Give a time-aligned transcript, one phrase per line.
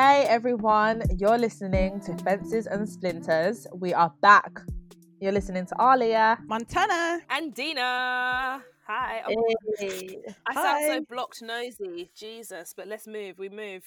[0.00, 3.66] Hey everyone, you're listening to Fences and Splinters.
[3.74, 4.60] We are back.
[5.20, 6.38] You're listening to Alia.
[6.46, 7.18] Montana.
[7.28, 8.62] And Dina.
[8.86, 9.22] Hi.
[9.26, 10.18] Oh, Hey.
[10.46, 12.12] I sound so blocked nosy.
[12.16, 12.74] Jesus.
[12.76, 13.40] But let's move.
[13.40, 13.82] We move.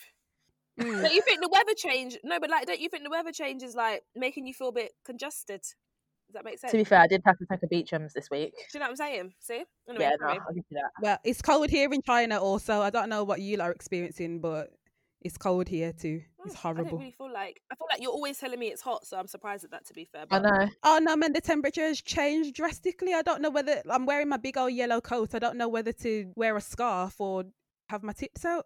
[0.77, 1.01] Mm.
[1.01, 2.17] Don't you think the weather change?
[2.25, 4.73] No, but like, don't you think the weather change is like making you feel a
[4.73, 5.61] bit congested?
[5.61, 6.71] Does that make sense?
[6.71, 8.51] To be fair, I did have to take a Beechams this week.
[8.51, 9.33] Do you know what I'm saying?
[9.39, 9.63] See?
[9.87, 10.91] Anyway, Yeah, no, I'll give you that.
[11.01, 12.81] Well, it's cold here in China also.
[12.81, 14.73] I don't know what you are experiencing, but
[15.21, 16.21] it's cold here too.
[16.45, 16.87] It's horrible.
[16.87, 19.17] I don't really feel like I feel like you're always telling me it's hot, so
[19.17, 19.85] I'm surprised at that.
[19.85, 20.45] To be fair, but...
[20.45, 20.69] I know.
[20.83, 23.13] Oh no, man, the temperature has changed drastically.
[23.13, 25.35] I don't know whether I'm wearing my big old yellow coat.
[25.35, 27.45] I don't know whether to wear a scarf or
[27.89, 28.65] have my tips out.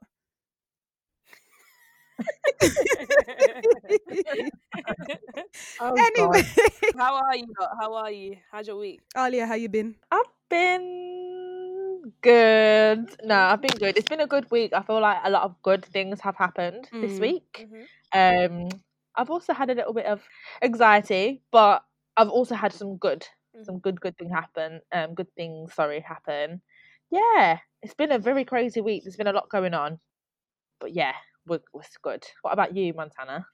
[5.79, 6.43] Oh, anyway,
[6.97, 7.45] how are you?
[7.79, 8.37] How are you?
[8.51, 9.01] How's your week?
[9.17, 9.95] Alia, how you been?
[10.11, 11.44] I've been
[12.21, 13.15] good.
[13.23, 13.97] No, I've been good.
[13.97, 14.73] It's been a good week.
[14.73, 17.19] I feel like a lot of good things have happened this Mm.
[17.19, 17.67] week.
[17.67, 17.87] Mhm.
[18.13, 18.69] Um,
[19.15, 20.23] I've also had a little bit of
[20.61, 21.83] anxiety, but
[22.17, 23.65] I've also had some good, Mhm.
[23.65, 24.81] some good, good thing happen.
[24.91, 26.61] Um, good things, sorry, happen.
[27.11, 29.03] Yeah, it's been a very crazy week.
[29.03, 29.99] There's been a lot going on,
[30.79, 31.13] but yeah,
[31.45, 32.25] we're, we're good.
[32.41, 33.47] What about you, Montana?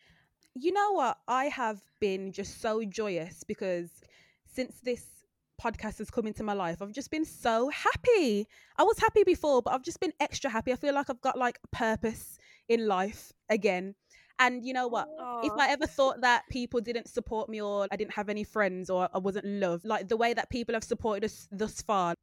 [0.56, 1.20] You know what?
[1.28, 4.02] I have been just so joyous because
[4.46, 5.21] since this
[5.62, 8.48] podcast has come into my life, I've just been so happy.
[8.78, 10.72] I was happy before, but I've just been extra happy.
[10.72, 13.96] I feel like I've got like a purpose in life again.
[14.40, 15.08] And you know what?
[15.44, 18.90] If I ever thought that people didn't support me or I didn't have any friends
[18.90, 22.16] or I wasn't loved, like the way that people have supported us thus far,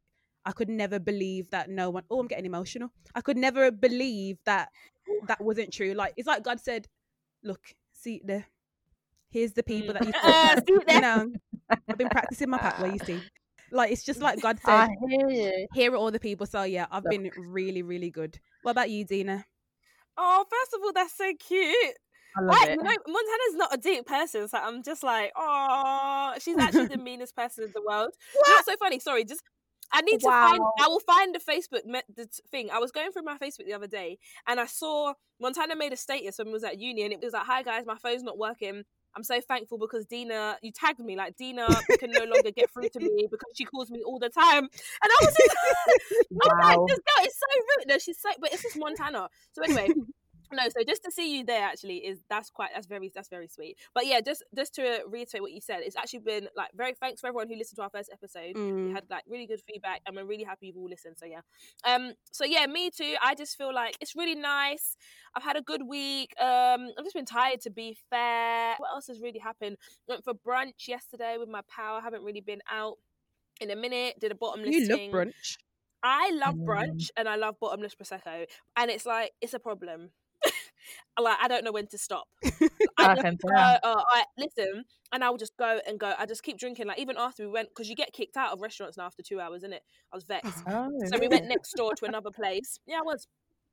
[0.45, 2.03] I could never believe that no one.
[2.11, 2.91] Oh, I'm getting emotional.
[3.15, 4.71] I could never believe that
[5.29, 5.93] that wasn't true.
[5.93, 6.89] Like it's like God said,
[7.45, 8.47] "Look, see there.
[9.31, 11.33] Here's the people that you thought." you know,
[11.71, 12.93] I've been practicing my pathway.
[12.93, 13.23] You see,
[13.71, 15.67] like it's just like God I said, hear you.
[15.75, 17.11] "Here are all the people." So yeah, I've Look.
[17.11, 18.39] been really, really good.
[18.63, 19.45] What about you, Dina?
[20.17, 21.95] Oh, first of all, that's so cute.
[22.37, 22.71] I love I, it.
[22.71, 26.99] you know, Montana's not a deep person, so I'm just like, oh, she's actually the
[27.03, 28.11] meanest person in the world.
[28.35, 28.99] You know so funny?
[28.99, 29.43] Sorry, just
[29.93, 30.61] I need to find.
[30.81, 32.71] I will find the Facebook me- the t- thing.
[32.71, 35.97] I was going through my Facebook the other day, and I saw Montana made a
[35.97, 38.39] status when we was at uni, and it was like, "Hi guys, my phone's not
[38.39, 38.85] working."
[39.17, 41.67] I'm so thankful because Dina, you tagged me like Dina
[41.99, 44.71] can no longer get through to me because she calls me all the time, and
[45.03, 47.89] I was just, I was like, this girl is so rude.
[47.89, 49.29] No, she's so, but it's just Montana.
[49.53, 49.89] So anyway,
[50.53, 53.49] no, so just to see you there actually is that's quite that's very that's very
[53.49, 53.77] sweet.
[53.95, 57.21] But yeah, just just to reiterate what you said, it's actually been like very thanks
[57.21, 58.55] for everyone who listened to our first episode.
[58.85, 58.95] We Mm.
[58.95, 61.17] had like really good feedback, and we're really happy you've all listened.
[61.19, 61.41] So yeah,
[61.85, 63.15] um, so yeah, me too.
[63.23, 64.97] I just feel like it's really nice.
[65.35, 66.35] I've had a good week.
[66.41, 68.75] Um, I've just been tired to be fair.
[68.79, 69.77] What else has really happened?
[70.09, 72.01] Went for brunch yesterday with my pal.
[72.01, 72.99] haven't really been out
[73.61, 74.19] in a minute.
[74.21, 75.11] Did a bottomless You love thing.
[75.11, 75.57] brunch.
[76.03, 76.67] I love Mm.
[76.67, 80.11] brunch and I love bottomless prosecco, and it's like it's a problem.
[81.21, 82.29] Like I don't know when to stop.
[82.45, 86.15] I just uh, I listen, and I will just go and go.
[86.19, 86.87] I just keep drinking.
[86.87, 89.41] Like even after we went, because you get kicked out of restaurants now after two
[89.41, 89.83] hours, isn't it?
[90.13, 90.65] I was vexed.
[90.67, 92.79] Oh, So we went next door to another place.
[92.87, 93.27] Yeah, I was.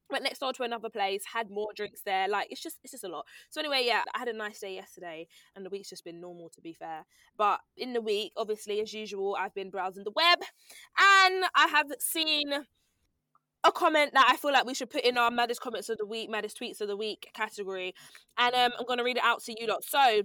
[0.07, 2.27] Went next door to another place, had more drinks there.
[2.27, 3.25] Like it's just it's just a lot.
[3.49, 6.49] So anyway, yeah, I had a nice day yesterday, and the week's just been normal
[6.49, 7.07] to be fair.
[7.35, 10.37] But in the week, obviously, as usual, I've been browsing the web,
[10.99, 12.53] and I have seen
[13.65, 16.05] a comment that I feel like we should put in our maddest comments of the
[16.05, 17.93] week, maddest tweets of the week category,
[18.37, 19.83] and um, I'm gonna read it out to you lot.
[19.83, 20.21] So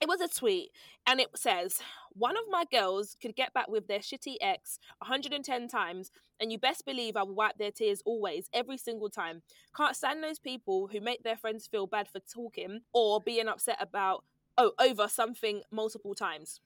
[0.00, 0.70] it was a tweet,
[1.06, 1.80] and it says,
[2.12, 6.58] "One of my girls could get back with their shitty ex 110 times, and you
[6.58, 9.42] best believe I will wipe their tears always, every single time.
[9.76, 13.78] Can't stand those people who make their friends feel bad for talking or being upset
[13.80, 14.24] about
[14.58, 16.60] oh over something multiple times."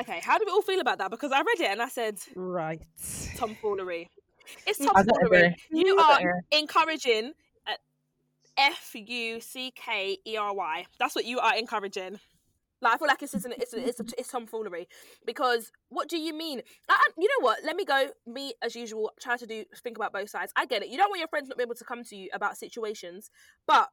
[0.00, 1.10] Okay, how do we all feel about that?
[1.10, 2.80] Because I read it and I said Right.
[3.36, 4.08] tomfoolery.
[4.66, 5.56] It's don't tomfoolery.
[5.70, 6.20] You are
[6.52, 7.32] encouraging
[7.66, 7.72] uh,
[8.56, 10.86] F U C K E R Y.
[10.98, 12.18] That's what you are encouraging.
[12.80, 14.88] Like I feel like it's it's an, it's it's, a, it's tomfoolery
[15.26, 16.62] because what do you mean?
[16.88, 17.58] I, I- you know what?
[17.64, 18.08] Let me go.
[18.26, 19.12] Me as usual.
[19.20, 20.52] Try to do think about both sides.
[20.56, 20.88] I get it.
[20.88, 23.30] You don't want your friends not be able to come to you about situations,
[23.66, 23.88] but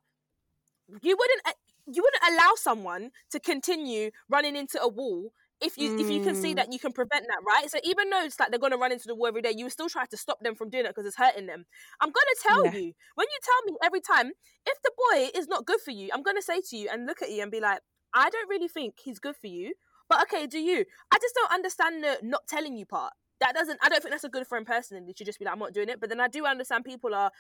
[1.01, 1.51] you wouldn't uh,
[1.88, 5.31] you wouldn't allow someone to continue running into a wall
[5.62, 6.56] if you if you can see Mm.
[6.57, 7.69] that you can prevent that, right?
[7.69, 9.90] So even though it's like they're gonna run into the wall every day, you still
[9.90, 11.66] try to stop them from doing it because it's hurting them.
[12.02, 12.72] I'm gonna tell Yeah.
[12.72, 14.31] you when you tell me every time
[14.66, 17.22] if the boy is not good for you, I'm gonna say to you and look
[17.22, 17.81] at you and be like,
[18.13, 19.74] I don't really think he's good for you,
[20.10, 20.86] but okay, do you?
[21.12, 23.13] I just don't understand the not telling you part.
[23.42, 23.80] That doesn't.
[23.84, 25.13] I don't think that's a good friend personally.
[25.13, 26.00] To just be like, I'm not doing it.
[26.00, 27.31] But then I do understand people are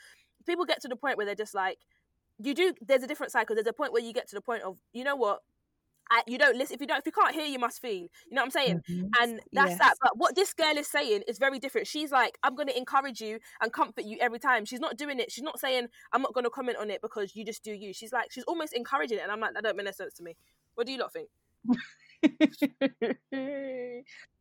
[0.45, 1.79] people get to the point where they're just like,
[2.39, 2.73] you do.
[2.81, 3.55] There's a different cycle.
[3.55, 5.39] there's a point where you get to the point of, you know what,
[6.11, 8.09] I, you don't listen if you don't if you can't hear you must feel you
[8.31, 8.81] know what i'm saying?
[8.89, 9.09] Mhm.
[9.21, 9.79] and that's Yes.
[9.79, 11.87] that but what this girl is saying is very different.
[11.87, 14.65] She's like i'm going to encourage you and comfort you every time.
[14.65, 17.35] She's not doing it she's not saying i'm not going to comment on it because
[17.35, 17.93] you just do you.
[17.93, 20.23] She's like she's almost encouraging it and i'm like that don't make no sense to
[20.23, 20.35] me.
[20.75, 21.29] What do you lot think?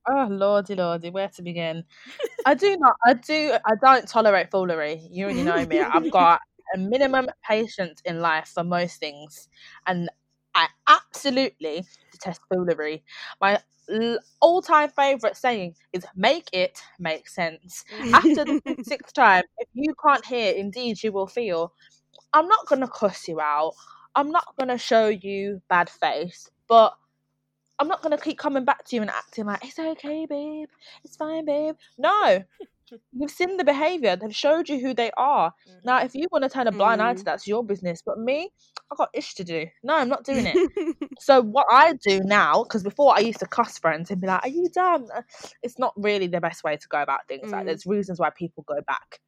[0.07, 1.83] Oh lordy lordy where to begin?
[2.45, 5.07] I do not i do i don't tolerate foolery.
[5.11, 5.81] You already know me.
[5.81, 6.41] I've got
[6.75, 9.49] a minimum patience in life for most things
[9.87, 10.11] and
[10.55, 13.03] i absolutely detest foolery
[13.41, 13.59] my
[14.41, 17.85] all-time favorite saying is make it make sense
[18.15, 21.73] after the sixth time if you can't hear indeed you will feel
[22.33, 23.75] i'm not gonna cuss you out
[24.15, 26.97] i'm not gonna show you bad face but
[27.79, 30.69] I'm not gonna keep coming back to you and acting like it's okay, babe.
[31.05, 31.75] It's fine, babe.
[31.99, 32.45] No,
[33.13, 34.17] you've seen the behavior.
[34.17, 35.53] They've showed you who they are.
[35.85, 37.25] Now, if you want to turn a blind eye to Mm.
[37.25, 38.03] that's your business.
[38.05, 38.51] But me,
[38.91, 39.67] I got ish to do.
[39.83, 40.55] No, I'm not doing it.
[41.21, 44.45] so what I do now, because before I used to cuss friends and be like,
[44.45, 45.23] "Are you dumb?" Uh,
[45.63, 47.51] It's not really the best way to go about things.
[47.53, 47.67] Like, Mm.
[47.67, 49.21] there's reasons why people go back.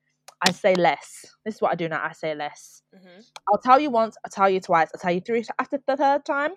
[0.46, 1.24] I say less.
[1.44, 2.04] This is what I do now.
[2.04, 2.82] I say less.
[2.94, 3.24] Mhm.
[3.48, 4.16] I'll tell you once.
[4.24, 4.90] I'll tell you twice.
[4.94, 5.44] I'll tell you three.
[5.58, 6.52] After the third time,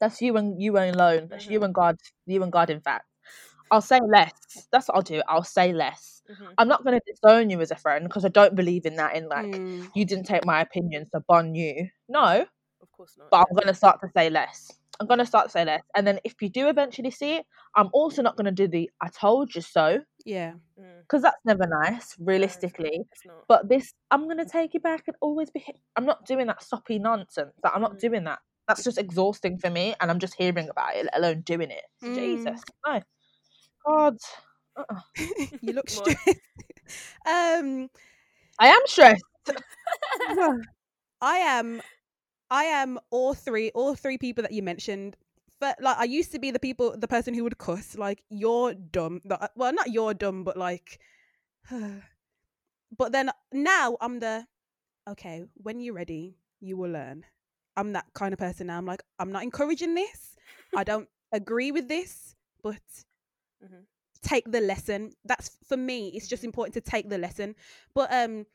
[0.00, 1.28] that's you and you alone.
[1.28, 1.64] That's you Mhm.
[1.66, 1.96] and God.
[2.26, 2.70] You and God.
[2.70, 3.04] In fact,
[3.70, 4.32] I'll say less.
[4.72, 5.22] That's what I'll do.
[5.28, 6.22] I'll say less.
[6.30, 6.54] Mhm.
[6.58, 9.14] I'm not going to disown you as a friend because I don't believe in that.
[9.16, 9.90] In like, Mm.
[9.94, 11.88] you didn't take my opinion, so bun you.
[12.08, 12.46] No,
[12.82, 14.70] of course not but I'm going to start to say less.
[14.98, 17.46] I'm going to start to say less, and then if you do eventually see it,
[17.74, 20.52] I'm also not going to do the "I told you so" yeah.
[20.78, 22.28] Mm, because that's never nice, no, it's not.
[22.28, 23.00] realistically.
[23.12, 23.44] It's not.
[23.48, 25.64] But this, I'm gonna take you back and always be.
[25.96, 27.54] I'm not doing that soppy nonsense.
[27.64, 28.00] Like, I'm not Mm.
[28.00, 28.40] doing that.
[28.68, 31.84] That's just exhausting for me, and I'm just hearing about it, let alone doing it.
[32.04, 32.14] Mm.
[32.14, 33.00] Jesus, no,
[33.86, 34.16] God,
[34.76, 35.00] uh-uh.
[35.60, 36.28] you look stressed.
[37.26, 37.88] um,
[38.58, 39.24] I am stressed.
[41.22, 41.82] I am,
[42.50, 45.16] I am all three, all three people that you mentioned.
[45.60, 47.96] But like, I used to be the people, the person who would cuss.
[47.96, 49.20] Like, you're dumb.
[49.56, 51.00] Well, not you're dumb, but like,
[51.70, 54.46] but then now I'm the,
[55.08, 55.44] okay.
[55.54, 57.24] When you're ready, you will learn.
[57.76, 58.78] I'm that kind of person now.
[58.78, 60.36] I'm like, I'm not encouraging this.
[60.76, 62.80] I don't agree with this, but
[63.62, 63.86] Mhm.
[64.22, 65.12] take the lesson.
[65.24, 66.08] That's for me.
[66.14, 67.54] It's just important to take the lesson.
[67.94, 68.46] But um,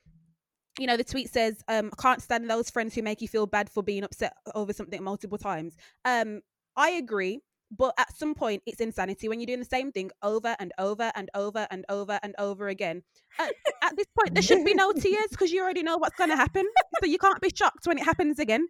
[0.77, 3.45] you know, the tweet says, um, I can't stand those friends who make you feel
[3.47, 5.75] bad for being upset over something multiple times.
[6.03, 6.41] Um,
[6.75, 7.41] I agree.
[7.71, 11.11] But at some point, it's insanity when you're doing the same thing over and over
[11.15, 13.01] and over and over and over again.
[13.39, 16.29] At, at this point, there should be no tears because you already know what's going
[16.29, 16.65] to happen.
[17.01, 18.67] So you can't be shocked when it happens again.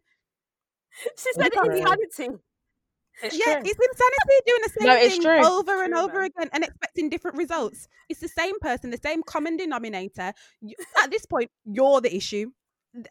[1.17, 2.39] She said insanity.
[3.23, 3.61] It's yeah, true.
[3.63, 5.43] it's insanity doing the same No, thing true.
[5.45, 6.25] over and True, over man.
[6.35, 7.87] again and expecting different results.
[8.09, 10.33] It's the same person, the same common denominator.
[11.01, 12.51] At this point, you're the issue.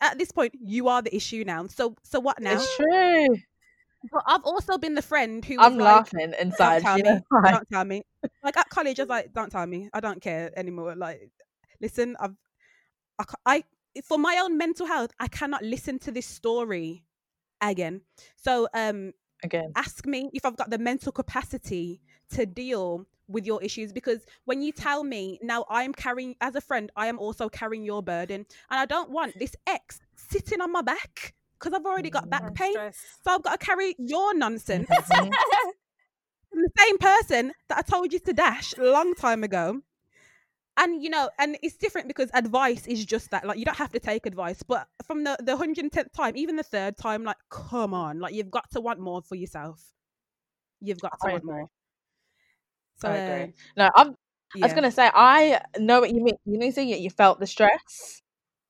[0.01, 1.67] At this point, you are the issue now.
[1.67, 2.53] So, so what now?
[2.53, 3.37] It's true.
[4.13, 6.83] But I've also been the friend who was I'm like, laughing "Don't inside.
[6.83, 8.03] tell You me, know don't tell me."
[8.43, 9.89] Like at college, I was like, "Don't tell me.
[9.93, 11.31] I don't care anymore." Like,
[11.81, 12.37] listen, I've,
[13.19, 13.65] I, I,
[14.05, 17.05] for my own mental health, I cannot listen to this story
[17.63, 18.03] again.
[18.37, 19.13] So, um,
[19.45, 22.01] Again, ask me if I've got the mental capacity
[22.33, 26.55] to deal with your issues because when you tell me now I am carrying as
[26.57, 30.61] a friend I am also carrying your burden and I don't want this ex sitting
[30.61, 32.75] on my back because I've already got back pain
[33.25, 34.89] so I've got to carry your nonsense.
[35.13, 35.31] Mhm.
[36.51, 39.81] from the same person that I told you to dash a long time ago
[40.77, 43.93] and you know and it's different because advice is just that like you don't have
[43.93, 47.95] to take advice but from the the 110th time even the third time like come
[47.95, 49.93] on like you've got to want more for yourself
[50.81, 51.53] you've got to I want agree.
[51.59, 51.69] more
[52.97, 53.55] so I uh, agree.
[53.77, 54.15] No, I'm.
[54.63, 56.37] I was gonna say I know what you mean.
[56.45, 58.23] You know, say you you felt the stress.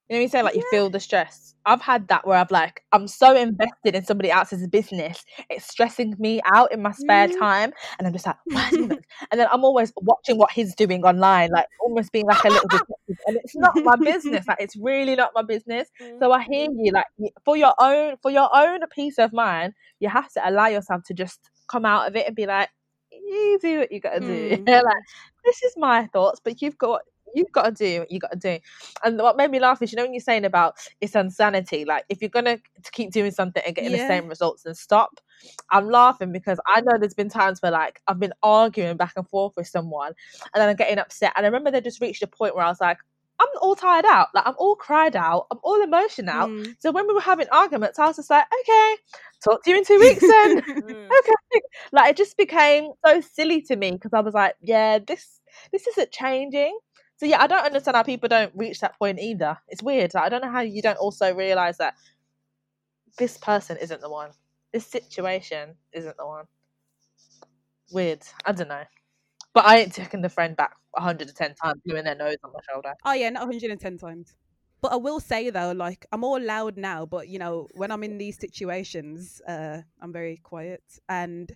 [0.08, 0.44] You know, you saying?
[0.44, 1.54] like you feel the stress.
[1.64, 6.14] I've had that where I've like I'm so invested in somebody else's business, it's stressing
[6.18, 7.38] me out in my spare Mhm.
[7.38, 8.98] time, and I'm just like, why is he not-"
[9.30, 12.68] and then I'm always watching what he's doing online, like almost being like a little
[12.70, 14.46] detective, and it's not my business.
[14.46, 15.88] Like it's really not my business.
[16.02, 16.18] Mm.
[16.18, 16.92] So I hear you.
[16.92, 17.06] Like
[17.46, 21.14] for your own for your own peace of mind, you have to allow yourself to
[21.14, 22.68] just come out of it and be like,
[23.10, 24.58] you do what you gotta do.
[24.58, 24.66] Mm.
[24.84, 25.04] like
[25.46, 27.00] this is my thoughts, but you've got
[27.34, 28.58] you've got to do what you got to do.
[29.04, 31.84] And what made me laugh is you know when you're saying about it's insanity.
[31.84, 34.02] Like if you're gonna to keep doing something and getting Yeah.
[34.02, 35.20] the same results, then stop.
[35.70, 39.28] I'm laughing because I know there's been times where like I've been arguing back and
[39.28, 40.12] forth with someone,
[40.52, 41.32] and then I'm getting upset.
[41.36, 42.98] And I remember they just reached a point where I was like.
[43.40, 46.50] I'm all tired out, like I'm all cried out, I'm all emotional out.
[46.50, 46.76] Mm.
[46.78, 48.96] So when we were having arguments, I was just like, okay,
[49.42, 50.60] talk to you in two weeks then.
[50.62, 51.08] Mm.
[51.18, 51.60] okay.
[51.90, 55.40] Like it just became so silly to me because I was like, yeah, this
[55.72, 56.78] this isn't changing.
[57.16, 59.58] So yeah, I don't understand how people don't reach that point either.
[59.68, 60.14] It's weird.
[60.14, 61.94] Like, I don't know how you don't also realize that
[63.18, 64.30] this person isn't the one.
[64.72, 66.46] this situation isn't the one.
[67.92, 68.22] Weird.
[68.44, 68.82] I don't know.
[69.52, 72.94] But I ain't taking the friend back 110 times, doing their nose on my shoulder.
[73.04, 74.34] Oh yeah, not 110 times.
[74.80, 78.02] But I will say though, like I'm all loud now, but you know, when I'm
[78.02, 81.50] in these situations, uh, I'm very quiet, and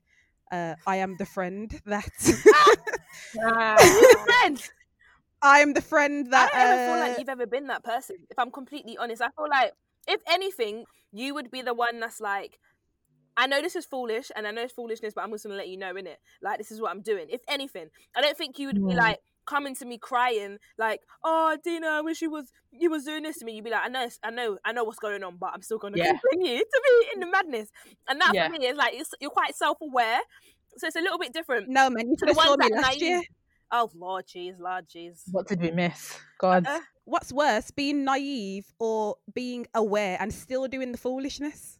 [0.52, 2.08] uh, I am the friend that
[3.34, 4.70] the friend?
[5.42, 6.50] I am the friend that.
[6.52, 8.16] I don't ever feel uh, like you've ever been that person.
[8.30, 9.72] If I'm completely honest, I feel like
[10.06, 12.58] if anything, you would be the one that's like,
[13.36, 15.68] I know this is foolish, and I know it's foolishness, but I'm just gonna let
[15.68, 16.18] you know in it.
[16.42, 17.26] Like this is what I'm doing.
[17.30, 21.56] If anything, I don't think you would be like coming to me crying like, "Oh,
[21.62, 23.88] Dina, I wish you was you was doing this to me." You'd be like, "I
[23.88, 26.12] know, I know, I know what's going on, but I'm still gonna Yeah.
[26.30, 27.70] continue to be in the madness."
[28.08, 28.48] And that Yeah.
[28.48, 30.18] for me is like it's, you're quite self aware,
[30.76, 31.68] so it's a little bit different.
[31.68, 33.22] no man, you should have saw me last year.
[33.70, 35.22] Oh Lord, jeez, Lord, jeez.
[35.30, 36.18] What did we miss?
[36.38, 36.66] God.
[36.66, 41.78] Uh, What's worse, being naive or being aware and still doing the foolishness?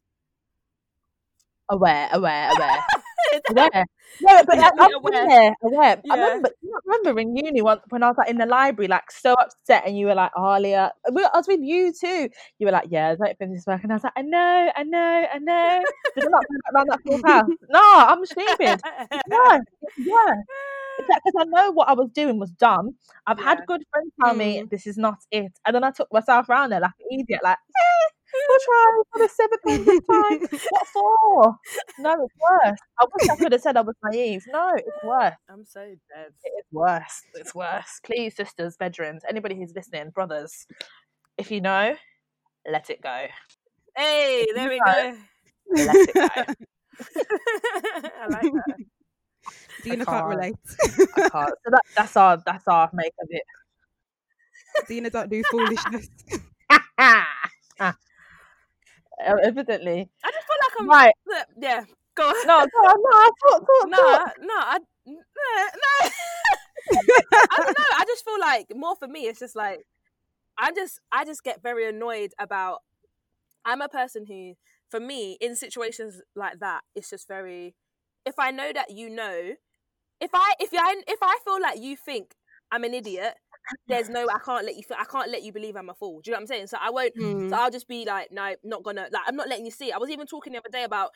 [1.71, 2.85] aware, aware, aware.
[3.50, 3.85] aware.
[4.21, 5.54] No, but I, Exactly, I've aware.
[5.62, 6.02] aware.
[6.11, 9.11] I remember, I remember in uni once when I was like in the library, like
[9.11, 12.28] so upset, and you were like, Alia, we- I was with you too.
[12.59, 14.71] You were like, yeah, I don't think this work, and I was like, I know,
[14.75, 15.85] I know, I know.
[16.14, 17.50] Did I not around that full house?
[17.68, 18.80] No, I'm stupid.
[19.11, 19.59] Yeah,
[19.99, 20.35] yeah.
[20.99, 22.97] Because I know what I was doing was dumb.
[23.26, 24.71] I've had good friends tell me Mm.
[24.71, 27.57] this is not it, and then I took myself around there like an idiot, like,
[27.59, 28.09] eh,
[28.49, 29.62] we'll try for the seventh
[30.11, 30.61] time.
[30.71, 31.59] What for?
[31.99, 32.78] No, it's worse.
[33.00, 34.43] I wish I could have said I was naive.
[34.49, 35.35] No, it's worse.
[35.49, 35.81] I'm so
[36.14, 36.33] dead.
[36.45, 37.23] It is worse.
[37.35, 38.00] It's worse.
[38.05, 40.67] Please, sisters, bedrooms, anybody who's listening, brothers,
[41.37, 41.97] if you know,
[42.71, 43.26] let it go.
[43.97, 44.93] Hey, there we No.
[44.93, 45.17] go.
[45.85, 46.28] Let it go.
[48.23, 48.88] I like that.
[49.83, 50.26] Dina can't, can't.
[50.26, 50.57] relate.
[51.17, 51.55] I can't.
[51.64, 53.43] So that, that's our that's our make of it.
[54.87, 56.09] Dina don't do foolishness.
[56.99, 57.26] Ah,
[59.21, 60.88] Evidently, I just feel like I'm.
[60.88, 61.14] right?
[61.61, 62.47] Yeah, go on.
[62.47, 62.93] No, no, no.
[63.12, 64.33] I thought, thought, no, thought.
[64.40, 66.11] no, I, no, no.
[66.90, 67.85] I don't know.
[67.97, 69.81] I just feel like more for me, it's just like
[70.59, 72.83] I just, I just get very annoyed about.
[73.64, 74.55] I'm a person who,
[74.88, 77.75] for me, in situations like that, it's just very.
[78.28, 79.54] If I know that you know,
[80.20, 82.35] if I, if I, if I feel like you think
[82.70, 83.35] I'm an idiot,
[83.87, 86.20] there's no, I can't let you, feel, I can't let you believe I'm a fool.
[86.23, 86.66] Do you know what I'm saying?
[86.68, 87.12] So I won't.
[87.20, 87.50] Mm.
[87.50, 89.88] So I'll just be like, no, not gonna like I'm not letting you see.
[89.88, 89.94] it.
[89.94, 91.11] I was even talking the other day about,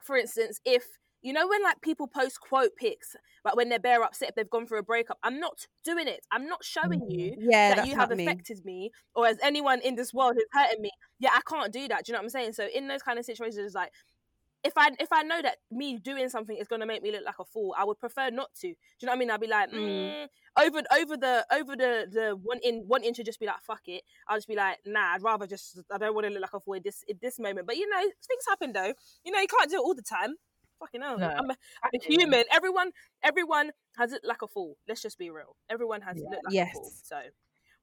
[0.00, 0.84] for instance, if
[1.22, 4.50] you know when like people post quote pics, like when they're bare upset if they've
[4.50, 6.20] gone through a breakup, I'm not doing it.
[6.30, 8.24] I'm not showing you Yeah, that you have not me.
[8.24, 10.90] affected me or as anyone in this world who's hurting me.
[11.18, 12.04] Yeah, I can't do that.
[12.04, 12.52] Do you know what I'm saying?
[12.52, 13.90] So in those kind of situations, it's like
[14.64, 17.38] if I if I know that me doing something is gonna make me look like
[17.38, 18.68] a fool, I would prefer not to.
[18.68, 19.30] Do you know what I mean?
[19.30, 19.78] I'd be like, Mm.
[19.78, 20.28] mm,
[20.58, 24.02] over over the over the the wanting wanting to just be like fuck it.
[24.28, 26.60] I'll just be like, nah, I'd rather just I don't want to look like a
[26.60, 27.66] fool in this in this moment.
[27.66, 28.94] But you know, things happen though.
[29.24, 30.34] You know, you can't do it all the time.
[30.80, 31.18] Fucking hell.
[31.18, 32.44] No, I'm, a, I'm a human.
[32.52, 32.90] Everyone
[33.22, 34.76] everyone has it like a fool.
[34.88, 35.56] Let's just be real.
[35.70, 36.36] Everyone has Yeah.
[36.38, 36.82] it like a fool.
[36.84, 37.00] Yes.
[37.04, 37.16] So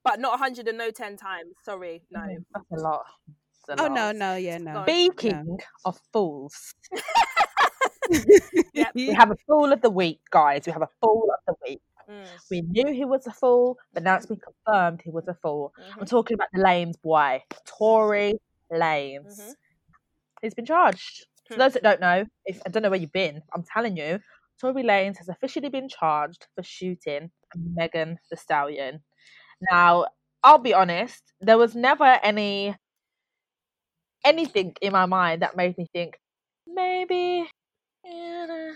[0.04, 1.54] but not 100 and no 10 times.
[1.64, 2.20] Sorry, no.
[2.52, 3.04] That's a lot.
[3.66, 4.72] That's Oh no, no, yeah, no.
[4.72, 4.84] Go on.
[4.84, 6.74] Speaking of fools,
[8.74, 8.94] Yep.
[8.94, 10.62] we have a fool of the week, guys.
[10.66, 11.80] We have a fool of the week.
[12.08, 15.34] Mm, We knew he was a fool, but now it's been confirmed he was a
[15.34, 15.72] fool.
[15.98, 16.10] I'm mhm.
[16.10, 18.34] talking about the Lanez boy, Tory
[18.72, 19.38] Lanez.
[19.38, 19.54] Mhm.
[20.42, 21.26] He's been charged.
[21.48, 21.58] For Hmm.
[21.58, 24.20] those that don't know, if I don't know where you've been, I'm telling you,
[24.60, 29.02] Tory Lanez has officially been charged for shooting Megan Thee Stallion.
[29.70, 30.06] Now,
[30.42, 32.76] I'll be honest, there was never any
[34.24, 36.18] anything in my mind that made me think
[36.66, 37.48] maybe,
[38.04, 38.72] yeah,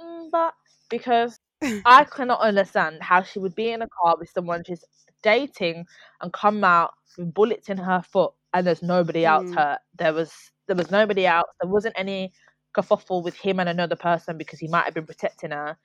[0.00, 0.54] mm, but
[0.90, 1.38] because
[1.84, 4.84] I cannot understand how she would be in a car with someone she's
[5.22, 5.86] dating
[6.20, 9.54] and come out with bullets in her foot and there's nobody else Mm.
[9.54, 9.78] hurt.
[9.98, 10.32] There was
[10.66, 11.48] there was nobody else.
[11.60, 12.32] There wasn't any
[12.76, 15.76] kerfuffle with him and another person because he might have been protecting her.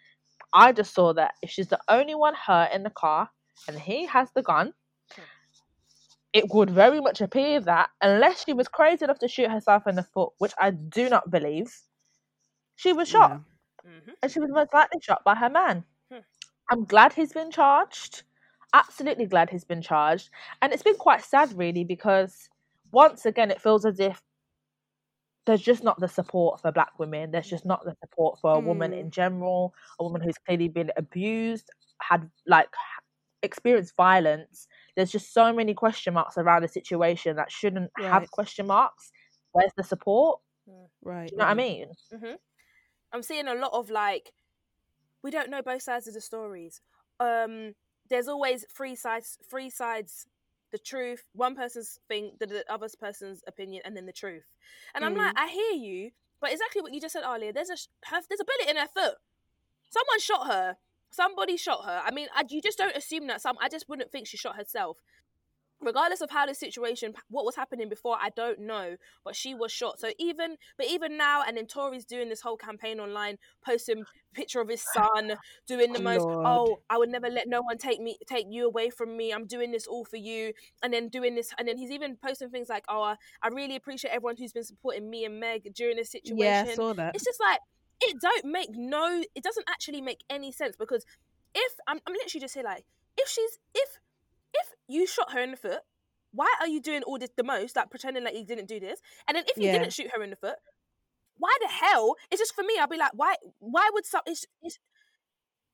[0.53, 3.29] I just saw that if she's the only one hurt in the car
[3.67, 4.73] and he has the gun,
[6.33, 9.95] it would very much appear that unless she was crazy enough to shoot herself in
[9.95, 11.73] the foot, which I do not believe,
[12.75, 13.41] she was shot
[13.85, 13.91] No.
[13.91, 14.15] Mhm.
[14.21, 15.85] and she was most likely shot by her man.
[16.11, 16.19] Hmm.
[16.71, 18.23] I'm glad he's been charged.
[18.73, 20.29] Absolutely glad he's been charged.
[20.61, 22.49] And it's been quite sad, really, because
[22.91, 24.21] once again, it feels as if
[25.45, 27.31] there's just not the support for black women.
[27.31, 28.99] There's just not the support for a woman Mm.
[28.99, 31.69] in general, a woman who's clearly been abused,
[32.01, 32.69] had like
[33.43, 34.67] experienced violence.
[34.95, 39.11] There's just so many question marks around a situation that shouldn't have question marks.
[39.51, 40.39] Where's the support?
[40.67, 41.27] Mm, right.
[41.27, 41.57] Do you know what I right.
[41.57, 41.87] mean?
[42.13, 42.35] Mm-hmm.
[43.11, 44.31] I'm seeing a lot of like,
[45.21, 46.81] we don't know both sides of the stories.
[47.19, 47.75] Um,
[48.09, 50.25] there's always three sides, three sides,
[50.71, 54.45] the truth, one person's thing, the, the other person's opinion, and then the truth.
[54.95, 55.39] And I'm like, mm.
[55.39, 56.11] I hear you,
[56.43, 57.53] But exactly what you just said earlier.
[57.53, 59.15] There's a her, there's a bullet in her foot.
[59.89, 60.75] Someone shot her.
[61.13, 62.01] Somebody shot her.
[62.03, 63.41] I mean, I, you just don't assume that.
[63.41, 64.97] Some I just wouldn't think she shot herself
[65.83, 69.71] regardless of how the situation what was happening before i don't know but she was
[69.71, 74.03] shot so even but even now and then tory's doing this whole campaign online posting
[74.33, 75.33] picture of his son
[75.67, 76.45] doing the most Lord.
[76.47, 79.45] oh i would never let no one take me take you away from me i'm
[79.45, 82.69] doing this all for you and then doing this and then he's even posting things
[82.69, 86.11] like oh i, I really appreciate everyone who's been supporting me and meg during this
[86.11, 87.15] situation Yeah, I saw that.
[87.15, 87.59] it's just like
[88.09, 91.05] it don't make no it doesn't actually make any sense because
[91.55, 92.85] if I'm, I'm literally just here like
[93.17, 93.89] if she's if
[94.53, 95.79] if you shot her in the foot
[96.31, 98.99] why are you doing all this the most like pretending like you didn't do this
[99.27, 99.73] and then if you Yeah.
[99.73, 100.55] didn't shoot her in the foot
[101.37, 104.45] why the hell it's just for me i'll be like why why would some it's,
[104.61, 104.79] it's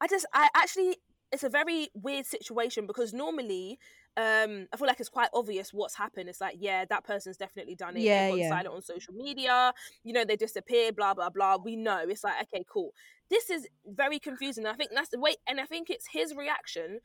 [0.01, 0.97] i just i actually
[1.31, 3.77] it's a very weird situation because normally
[4.17, 6.29] um i feel like it's quite obvious what's happened.
[6.29, 8.01] It's like yeah that person's definitely done it.
[8.03, 8.49] Yeah, yeah.
[8.49, 9.73] silent on social media.
[10.03, 11.57] You know they disappear blah blah blah.
[11.63, 11.99] We know.
[12.07, 12.93] It's like okay cool.
[13.29, 14.65] This is very confusing.
[14.65, 16.99] I think that's the way and i think it's his reaction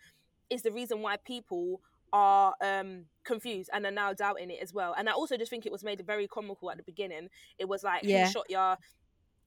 [0.50, 1.80] is the reason why people
[2.12, 4.94] are um confused and are now doubting it as well.
[4.96, 7.28] And i also just think it was made very comical at the beginning.
[7.58, 8.26] It was like Yeah.
[8.26, 8.76] who shot your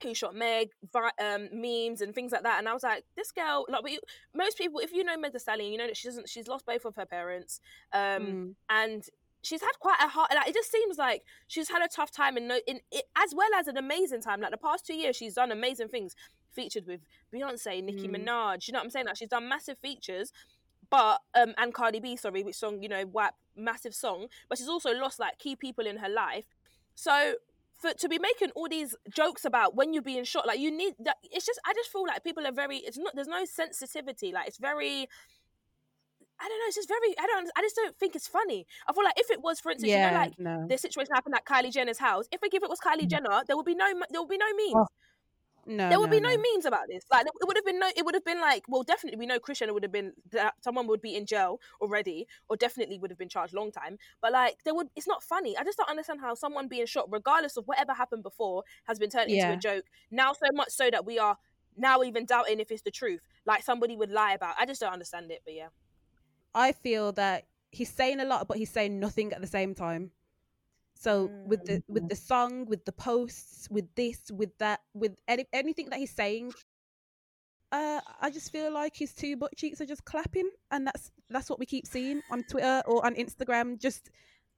[0.03, 3.31] who shot Meg, vi- um, memes and things like that, and I was like, this
[3.31, 3.99] girl, like, we,
[4.35, 6.65] most people, if you know Meg Thee Stallion, you know that she doesn't, she's lost
[6.65, 7.59] both of her parents,
[7.93, 8.55] um, Mm.
[8.69, 9.03] and
[9.41, 12.37] she's had quite a hard, like, it just seems like she's had a tough time,
[12.37, 14.41] and no, in it, as well as an amazing time.
[14.41, 16.15] Like the past two years, she's done amazing things,
[16.51, 17.01] featured with
[17.33, 18.25] Beyonce, Nicki Mm.
[18.25, 19.05] Minaj, you know what I'm saying?
[19.05, 20.31] Like she's done massive features,
[20.89, 24.67] but um, and Cardi B, sorry, which song, you know, WAP, massive song, but she's
[24.67, 26.45] also lost like key people in her life,
[26.95, 27.33] so
[27.77, 30.93] for to be making all these jokes about when you're being shot like you need
[30.99, 34.31] that it's just i just feel like people are very it's not there's no sensitivity
[34.31, 35.07] like it's very
[36.39, 38.65] i don't know it's just very i don't i just don't think it's funny.
[38.87, 41.35] I feel like if it was for instance you know like no, the situation happened
[41.35, 43.09] at kylie jenner's house if I give it was kylie mm.
[43.09, 44.75] jenner there would be no there would be no memes.
[44.75, 44.87] Oh,
[45.67, 46.41] no, there would no, be no, no.
[46.53, 47.03] memes about this.
[47.11, 47.89] Like it would have been no.
[47.95, 50.87] It would have been like, well, definitely we know Christian would have been that someone
[50.87, 53.97] would be in jail already, or definitely would have been charged long time.
[54.21, 54.87] But like, there would.
[54.95, 55.57] It's not funny.
[55.57, 59.09] I just don't understand how someone being shot, regardless of whatever happened before, has been
[59.09, 59.51] turned Yeah.
[59.51, 59.85] into a joke.
[60.09, 61.37] Now, so much so that we are
[61.75, 63.21] now even doubting if it's the truth.
[63.45, 64.55] Like somebody would lie about.
[64.59, 65.41] I just don't understand it.
[65.45, 65.67] But yeah,
[66.55, 70.11] I feel that he's saying a lot, but he's saying nothing at the same time.
[70.99, 75.45] So with the with the song, with the posts, with this, with that, with any,
[75.53, 76.53] anything that he's saying,
[77.71, 81.49] uh, I just feel like his two butt cheeks are just clapping, and that's that's
[81.49, 83.79] what we keep seeing on Twitter or on Instagram.
[83.79, 84.09] Just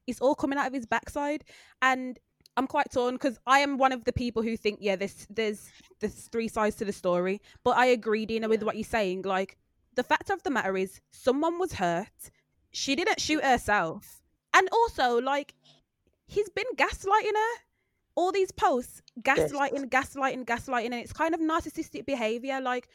[0.08, 1.44] it's all coming out of his backside,
[1.82, 2.18] and
[2.56, 5.70] I'm quite torn because I am one of the people who think, yeah, there's there's
[6.00, 8.66] there's three sides to the story, but I agree, Dina, with Yeah.
[8.66, 9.24] what you're saying.
[9.24, 9.58] Like
[9.96, 12.32] the fact of the matter is, someone was hurt.
[12.72, 14.22] She didn't shoot herself,
[14.54, 15.54] and also like
[16.30, 17.60] he's been gaslighting her.
[18.16, 22.60] All these posts, gaslighting, gaslighting, gaslighting, and it's kind of narcissistic behavior.
[22.62, 22.88] Like,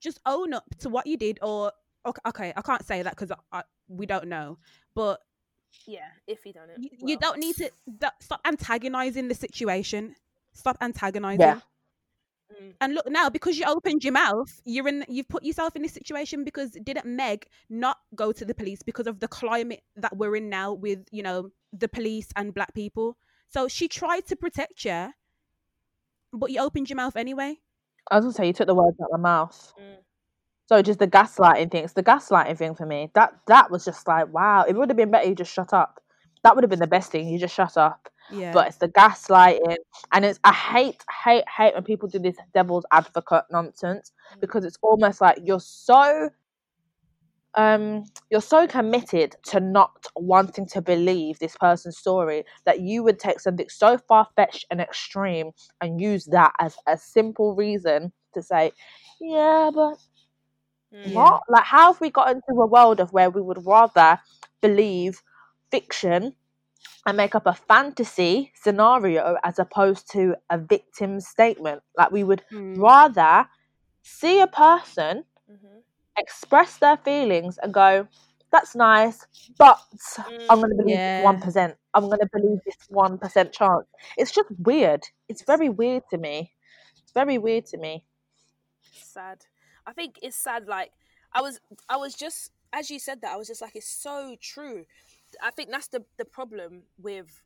[0.00, 1.72] just own up to what you did, or
[2.06, 4.58] okay, okay I can't say that because I, I, we don't know,
[4.94, 5.20] but
[5.86, 6.08] yeah.
[6.26, 10.14] If he done it, you, you don't need to d- stop antagonizing the situation.
[10.52, 11.40] Stop antagonizing.
[11.40, 11.60] Yeah.
[12.60, 12.74] Mm.
[12.80, 15.04] And look now, because you opened your mouth, you're in.
[15.08, 19.06] You've put yourself in this situation because didn't Meg not go to the police because
[19.06, 23.16] of the climate that we're in now with you know the police and black people.
[23.48, 25.12] So she tried to protect you,
[26.32, 27.56] but you opened your mouth anyway.
[28.10, 29.72] I was gonna say you took the words out of my mouth.
[29.80, 29.96] Mm.
[30.66, 31.84] So just the gaslighting thing.
[31.84, 33.10] It's the gaslighting thing for me.
[33.14, 34.64] That that was just like wow.
[34.68, 36.00] It would have been better you just shut up.
[36.44, 37.28] That would have been the best thing.
[37.28, 38.08] You just shut up.
[38.30, 38.52] Yeah.
[38.52, 39.76] But it's the gaslighting,
[40.12, 44.40] and it's I hate hate hate when people do this devil's advocate nonsense Mm.
[44.40, 46.28] because it's almost like you're so
[47.58, 53.18] um you're so committed to not wanting to believe this person's story that you would
[53.20, 55.50] take something so far-fetched and extreme
[55.82, 58.72] and use that as a simple reason to say
[59.20, 59.98] yeah but
[60.92, 61.14] Mm.
[61.14, 64.18] what like how have we got into a world of where we would rather
[64.62, 65.22] believe
[65.70, 66.34] fiction
[67.06, 72.42] and make up a fantasy scenario as opposed to a victim statement like we would
[72.52, 72.78] Mm.
[72.78, 73.48] rather
[74.02, 75.82] see a person Mhm.
[76.18, 78.08] Express their feelings and go,
[78.50, 79.26] that's nice,
[79.58, 79.78] but
[80.48, 81.16] I'm going to mm, believe Yeah.
[81.16, 81.76] 1%.
[81.94, 83.86] I'm going to believe this 1% chance.
[84.16, 85.04] It's just weird.
[85.28, 86.52] It's very weird to me.
[87.02, 88.04] It's very weird to me.
[89.00, 89.46] sad.
[89.86, 90.66] I think it's sad.
[90.66, 90.92] Like
[91.32, 94.36] I was, I was just as you said that, I was just like, it's so
[94.40, 94.84] true.
[95.42, 97.42] I think that's the the problem with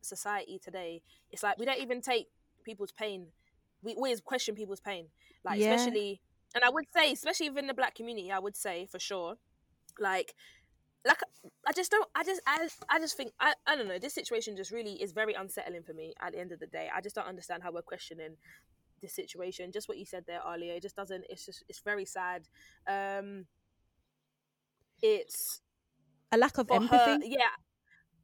[0.00, 1.02] society today.
[1.30, 2.28] It's like we don't even take
[2.64, 3.28] people's pain.
[3.82, 5.08] We always question people's pain.
[5.44, 5.60] Like Yeah.
[5.60, 6.20] especially,
[6.56, 9.36] and I would say, especially within the black community, I would say for sure,
[10.00, 10.34] like
[11.06, 11.20] like
[11.66, 14.56] I just don't I just I, I just think I, I don't know this situation
[14.56, 16.88] just really is very unsettling for me at the end of the day.
[16.94, 18.36] I just don't understand how we're questioning
[19.02, 19.70] this situation.
[19.70, 22.48] Just what you said there Alia it just doesn't it's just it's very sad.
[22.88, 23.46] Um
[25.02, 25.60] it's
[26.32, 26.96] A lack of empathy.
[26.96, 27.54] her yeah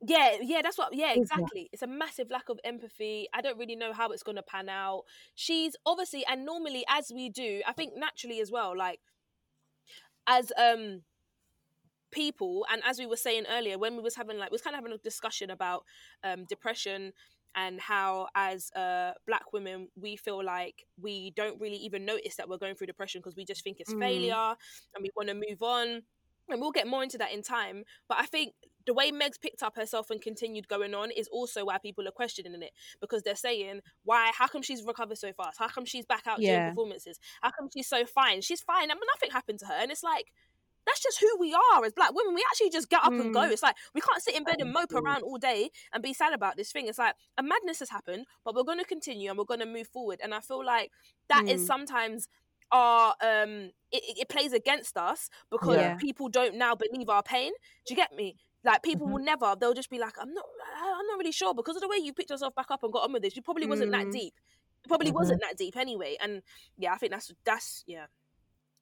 [0.07, 3.77] yeah yeah that's what yeah exactly it's a massive lack of empathy i don't really
[3.77, 5.03] know how it's going to pan out
[5.35, 9.01] she's obviously and normally as we do i think naturally as well like
[10.27, 11.03] as um
[12.11, 14.75] people and as we were saying earlier when we was having like we was kind
[14.75, 15.85] of having a discussion about
[16.25, 17.13] um depression
[17.55, 22.49] and how as uh black women we feel like we don't really even notice that
[22.49, 23.99] we're going through depression because we just think it's Mm.
[24.01, 24.55] failure
[24.95, 26.03] and we want to move on
[26.49, 28.53] and we'll get more into that in time but i think
[28.85, 32.13] the way meg's picked up herself and continued going on is also why people are
[32.13, 36.05] questioning it because they're saying why how come she's recovered so fast how come she's
[36.05, 39.59] back out doing performances how come she's so fine she's fine I mean, nothing happened
[39.61, 40.33] to her and it's like
[40.87, 42.35] that's just who we are as black women.
[42.35, 43.41] We actually just get up and go.
[43.43, 43.53] Mm.
[43.53, 46.33] It's like we can't sit in bed and mope around all day and be sad
[46.33, 46.89] about this thing.
[46.89, 49.67] It's like a madness has happened, but we're going to continue and we're going to
[49.67, 50.19] move forward.
[50.23, 50.91] And I feel like
[51.29, 51.67] that is Mm.
[51.67, 52.27] sometimes
[52.73, 55.97] our um it, it- plays against us because Yeah.
[55.97, 57.53] people don't now believe our pain.
[57.87, 58.37] Do you get me?
[58.65, 59.13] Like people Mhm.
[59.13, 59.55] will never.
[59.59, 60.45] They'll just be like, I'm not.
[60.77, 63.05] I'm not really sure because of the way you picked yourself back up and got
[63.05, 63.37] on with this.
[63.37, 64.13] You probably wasn't that Mm.
[64.13, 64.35] deep.
[64.85, 65.15] It probably Mhm.
[65.15, 66.17] wasn't that deep anyway.
[66.21, 66.43] And
[66.79, 68.07] yeah, I think that's that's yeah.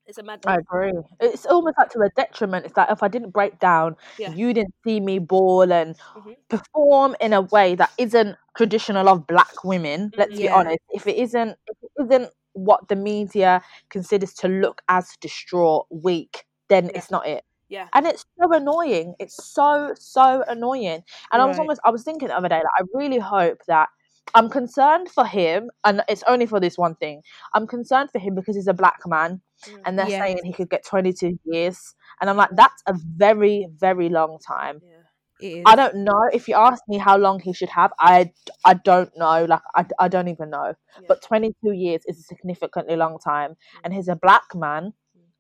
[0.07, 0.41] It's a mad.
[0.47, 0.93] I agree.
[1.21, 2.67] It's almost like to a detriment.
[2.67, 4.33] It's like if I didn't break down, Yeah.
[4.33, 6.37] you didn't see me ball and Mhm.
[6.49, 10.11] perform in a way that isn't traditional of black women.
[10.17, 10.79] Let's be honest.
[10.91, 12.33] If it isn't, if it isn't
[12.65, 16.93] what the media considers to look as distraught, weak, then Yeah.
[16.97, 17.45] it's not it.
[17.69, 17.87] Yeah.
[17.95, 19.15] And it's so annoying.
[19.19, 21.03] It's so so annoying.
[21.33, 23.89] And I was almost I was thinking the other day, like I really hope that
[24.35, 27.23] I'm concerned for him, and it's only for this one thing.
[27.55, 29.83] I'm concerned for him because he's a black man, Mm.
[29.85, 30.21] and they're Yes.
[30.23, 34.81] saying he could get 22 years, and I'm like, that's a very very long time.
[34.85, 35.00] Yeah.
[35.43, 35.63] Is.
[35.67, 37.93] I don't know if you ask me how long he should have.
[37.99, 38.33] I
[38.65, 39.45] I don't know.
[39.45, 40.75] Like I, I don't even know.
[41.01, 41.07] Yeah.
[41.09, 44.95] But 22 years is a significantly long time, and he's a black man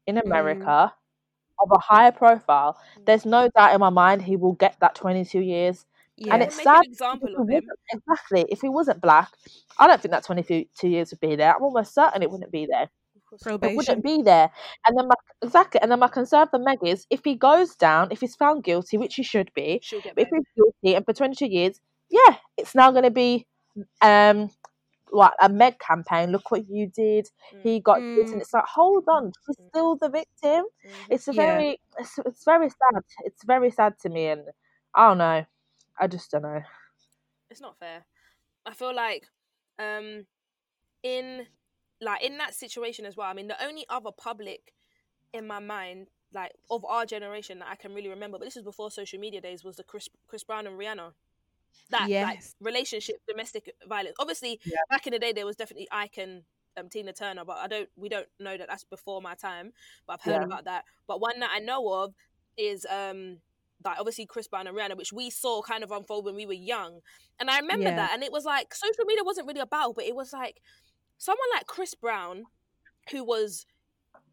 [0.06, 0.24] in Mm.
[0.26, 0.94] America
[1.60, 2.78] of a higher profile.
[2.98, 3.06] Mm.
[3.06, 5.86] There's no doubt in my mind he will get that 22 years.
[6.16, 6.34] Yeah.
[6.34, 7.64] And it's make sad an example of he him.
[7.92, 8.44] Exactly.
[8.50, 9.30] If he wasn't black,
[9.78, 11.54] I don't think that 22 years would be there.
[11.54, 12.90] I'm almost certain it wouldn't be there.
[13.30, 13.46] Course.
[13.62, 14.50] It wouldn't be there.
[14.86, 15.80] And then my exactly.
[15.80, 18.98] And then my concern for Meg is if he goes down, if he's found guilty,
[18.98, 19.82] which he should be,
[20.16, 23.46] but if he's guilty and for 22 years, yeah, it's now going to be
[24.02, 24.50] um
[25.10, 26.32] what a Meg campaign.
[26.32, 27.28] Look what you did.
[27.54, 27.62] Mm.
[27.62, 28.32] He got this, Mm.
[28.32, 29.68] and it's like, hold on, she's Mm.
[29.70, 30.66] still the victim.
[30.84, 31.06] Mhm.
[31.10, 31.46] It's a Yeah.
[31.46, 33.02] very, it's, it's very sad.
[33.24, 34.42] It's very sad to me, and
[34.94, 35.44] I don't know.
[36.00, 36.62] I just don't know.
[37.50, 38.04] it's not fair.
[38.66, 39.28] I feel like
[39.78, 40.26] um
[41.02, 41.46] in
[42.00, 43.26] like in that situation as well.
[43.28, 44.72] I mean, the only other public
[45.32, 48.62] in my mind, like of our generation that I can really remember, but this is
[48.62, 51.12] before social media days, was the Chris Chris Brown and Rihanna.
[51.90, 54.16] That like relationship, domestic violence.
[54.18, 54.78] Obviously, Yeah.
[54.88, 56.42] back in the day, there was definitely Ike and
[56.76, 57.88] um, Tina Turner, but I don't.
[57.96, 59.72] We don't know that that's before my time.
[60.06, 60.46] But I've heard Yeah.
[60.46, 60.84] about that.
[61.06, 62.14] But one that I know of
[62.56, 63.38] is um
[63.84, 66.52] like obviously Chris Brown and Rihanna, which we saw kind of unfold when we were
[66.52, 67.00] young.
[67.38, 67.96] And I remember Yeah.
[67.96, 70.60] that, and it was like social media wasn't really about, but it was like
[71.20, 72.44] someone like Chris Brown,
[73.12, 73.66] who was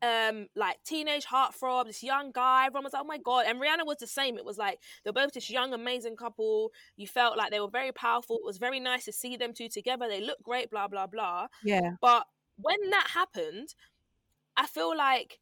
[0.01, 2.65] um like teenage heartthrob, this young guy.
[2.65, 4.37] Everyone was like, oh my god, and Rihanna was the same.
[4.37, 6.71] It was like they're both this young, amazing couple.
[6.95, 8.37] You felt like they were very powerful.
[8.37, 10.07] It was very nice to see them two together.
[10.07, 11.47] They look great, blah blah blah.
[11.63, 11.91] Yeah.
[12.01, 12.25] But
[12.59, 13.75] when that happened,
[14.55, 15.39] I feel like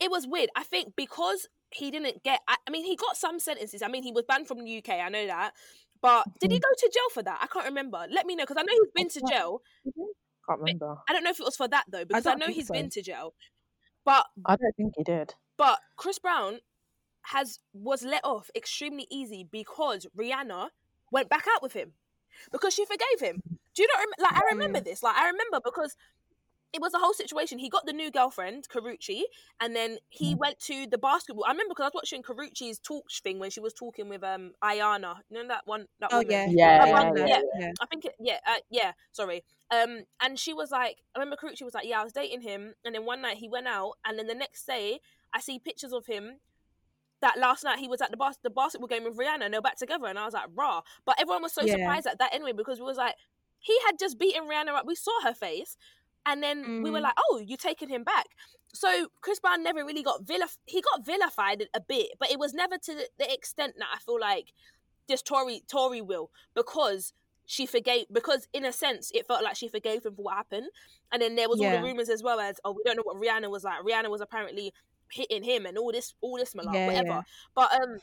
[0.00, 0.48] it was weird.
[0.56, 3.82] I think because he didn't get, I, I mean, he got some sentences.
[3.82, 4.94] I mean, he was banned from the UK.
[4.94, 5.52] I know that.
[6.02, 7.38] But did he go to jail for that?
[7.42, 8.06] I can't remember.
[8.10, 9.62] Let me know because I know he's been to jail.
[10.50, 10.96] Can't remember.
[11.08, 12.74] I don't know if it was for that though because I, don't know he's so.
[12.74, 13.34] been to jail.
[14.04, 15.34] But I don't think he did.
[15.56, 16.58] but Chris Brown
[17.22, 20.68] has was let off extremely easy because Rihanna
[21.12, 21.92] went back out with him
[22.50, 23.42] because she forgave him.
[23.74, 24.42] Do you not rem- like?
[24.42, 24.52] I mm.
[24.52, 25.02] remember this.
[25.02, 25.94] Like I remember because
[26.72, 27.58] it was a whole situation.
[27.58, 29.22] He got the new girlfriend Karrueche,
[29.60, 31.44] and then he went to the basketball.
[31.46, 34.52] I remember because I was watching Karrueche's talk thing when she was talking with um
[34.62, 35.16] Ayana.
[35.30, 35.86] You know that one.
[36.00, 36.30] That Oh woman?
[36.30, 36.46] yeah.
[36.46, 37.40] Yeah, yeah, yeah, yeah.
[37.58, 37.72] yeah.
[37.80, 38.92] I think it, yeah, uh, yeah.
[39.12, 39.42] Sorry.
[39.70, 42.74] Um, and she was like, I remember Karrueche was like, yeah, I was dating him,
[42.84, 45.00] and then one night he went out, and then the next day
[45.32, 46.38] I see pictures of him.
[47.20, 49.60] That last night he was at the bas- the basketball game with Rihanna, and they're
[49.60, 50.80] back together, and I was like, raw.
[51.04, 51.74] But everyone was so Yeah.
[51.76, 53.14] surprised at that anyway because we was like,
[53.58, 54.86] he had just beaten Rihanna up.
[54.86, 55.76] We saw her face,
[56.26, 57.02] and then we were Mhm.
[57.02, 58.26] like, oh, you're taking him back.
[58.72, 62.54] So Chris Brown never really got vilif- he got vilified a bit, but it was
[62.54, 64.52] never to the- extent that I feel like
[65.08, 67.12] this Tory Tory will because
[67.46, 70.70] she forgave because in a sense it felt like she forgave him for what happened
[71.10, 73.16] and then there was all the rumors as well as oh we don't know what
[73.16, 74.72] Rihanna was like Rihanna was apparently
[75.10, 77.08] hitting him and all this all this malark, Yeah, whatever.
[77.08, 77.22] yeah.
[77.56, 77.98] But um,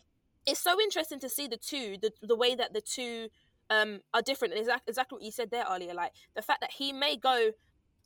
[0.46, 3.30] it's so interesting to see the two, the the way that the two
[3.70, 4.54] um are different.
[4.54, 7.52] And exactly exactly what you said there earlier, like the fact that he may go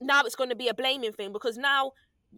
[0.02, 1.92] now it's going to be a blaming thing because now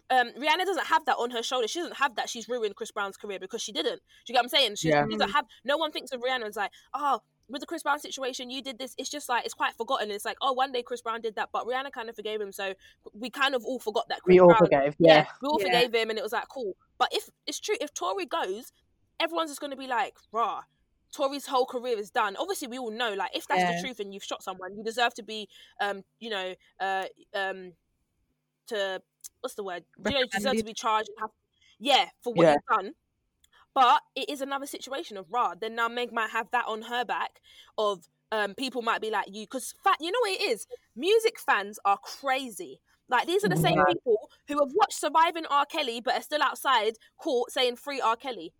[0.09, 1.67] um, Rihanna doesn't have that on her shoulder.
[1.67, 2.29] She doesn't have that.
[2.29, 3.97] She's ruined Chris Brown's career because she didn't.
[3.97, 4.75] Do you get what I'm saying?
[4.75, 5.05] She, Yeah.
[5.09, 5.45] doesn't have.
[5.63, 8.79] No one thinks of Rihanna as like, oh, with the Chris Brown situation, you did
[8.79, 8.95] this.
[8.97, 10.09] It's just like it's quite forgotten.
[10.09, 12.51] It's like, oh, one day Chris Brown did that, but Rihanna kind of forgave him,
[12.51, 12.73] so
[13.13, 14.21] we kind of all forgot that.
[14.23, 14.95] Chris We all Brown, forgave.
[14.97, 15.25] yeah, Yeah.
[15.41, 15.65] we all Yeah.
[15.65, 16.75] forgave him, and it was like cool.
[16.97, 18.71] But if it's true, if Tory goes,
[19.19, 20.63] everyone's just going to be like, rah.
[21.13, 22.35] Tory's whole career is done.
[22.37, 23.75] Obviously, we all know, like, if that's Yeah.
[23.75, 25.47] the truth and you've shot someone, you deserve to be,
[25.79, 27.73] um, you know, uh, um,
[28.67, 29.01] to
[29.41, 29.85] what's the word?
[30.05, 31.09] You know, you deserve to be charged.
[31.09, 31.31] And have,
[31.79, 32.53] yeah, for what Yeah.
[32.53, 32.95] you've done.
[33.73, 35.55] But it is another situation of rah.
[35.55, 37.41] Then now Meg might have that on her back.
[37.77, 40.67] Of um, people might be like you because fact, you know what it is.
[40.95, 42.79] Music fans are crazy.
[43.09, 43.87] Like these are the same Mad.
[43.87, 45.65] people who have watched Surviving R.
[45.65, 48.15] Kelly but are still outside court saying free R.
[48.15, 48.53] Kelly.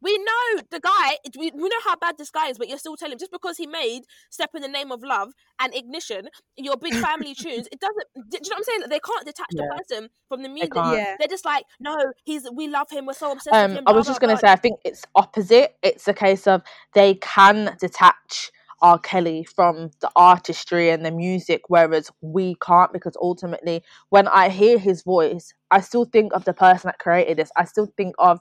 [0.00, 1.16] We know the guy.
[1.38, 3.56] We, we know how bad this guy is, but you're still telling him just because
[3.56, 7.68] he made "Step in the Name of Love" and "Ignition," your big family tunes.
[7.72, 8.06] It doesn't.
[8.30, 8.80] Do you know what I'm saying?
[8.88, 10.72] They can't detach the person from the music.
[10.74, 10.96] can't.
[10.96, 11.16] Yeah.
[11.18, 12.46] They're just like, no, he's.
[12.54, 13.06] We love him.
[13.06, 13.84] We're so obsessed with Um, him.
[13.86, 15.76] I was just gonna say, I think it's opposite.
[15.82, 16.62] It's a case of
[16.94, 18.98] they can detach R.
[18.98, 24.78] Kelly from the artistry and the music, whereas we can't because ultimately, when I hear
[24.78, 27.50] his voice, I still think of the person that created this.
[27.56, 28.38] I still think of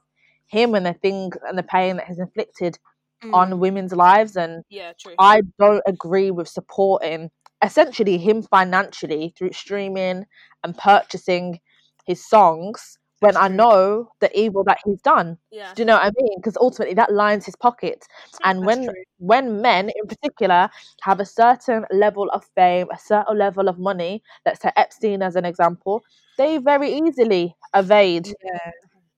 [0.47, 2.77] him and the things and the pain that he's inflicted
[3.23, 3.33] Mm.
[3.33, 5.15] on women's lives, and Yeah, true.
[5.19, 7.31] I don't agree with supporting
[7.63, 10.25] essentially him financially through streaming
[10.63, 11.59] and purchasing
[12.05, 15.37] his songs when I know the evil that he's done.
[15.51, 15.73] yeah.
[15.73, 16.37] Do you know what I mean?
[16.37, 18.05] Because ultimately that lines his pocket.
[18.43, 19.03] And That's when true.
[19.17, 20.69] when men in particular
[21.01, 25.35] have a certain level of fame, a certain level of money, let's say Epstein as
[25.35, 26.03] an example,
[26.37, 28.71] they very easily evade Yeah.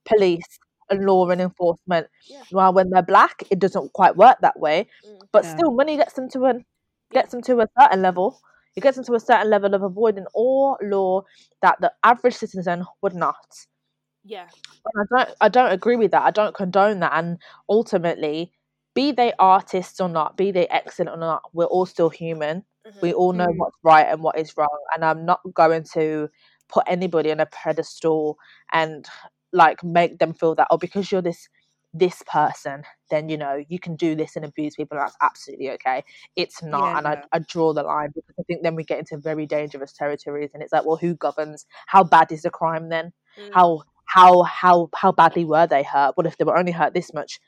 [0.06, 2.08] police and law and enforcement.
[2.28, 2.43] Yeah.
[2.52, 4.88] While when they're black, it doesn't quite work that way.
[5.06, 5.19] Mm.
[5.32, 5.52] But No.
[5.52, 6.65] still, money gets them to an
[7.12, 8.39] gets them to a certain level.
[8.75, 11.23] It gets them to a certain level of avoiding all law
[11.62, 13.65] that the average citizen would not.
[14.23, 14.47] Yeah.
[14.93, 16.23] And I don't I don't agree with that.
[16.23, 17.13] I don't condone that.
[17.15, 18.52] And ultimately,
[18.93, 22.63] be they artists or not, be they excellent or not, we're all still human.
[22.86, 23.02] Mhm.
[23.02, 24.78] We all know what's right and what is wrong.
[24.95, 26.30] And I'm not going to
[26.69, 28.38] put anybody on a pedestal
[28.71, 29.06] and
[29.54, 31.48] like make them feel that oh because you're this
[31.92, 35.72] this person then you know you can do this and abuse people and that's absolutely
[35.72, 36.04] okay
[36.36, 37.24] it's not Yeah, and I.
[37.32, 40.62] I draw the line because i think then we get into very dangerous territories and
[40.62, 43.52] it's like well who governs how bad is the crime then Mm.
[43.54, 47.14] how how how how badly were they hurt what if they were only hurt this
[47.14, 47.40] much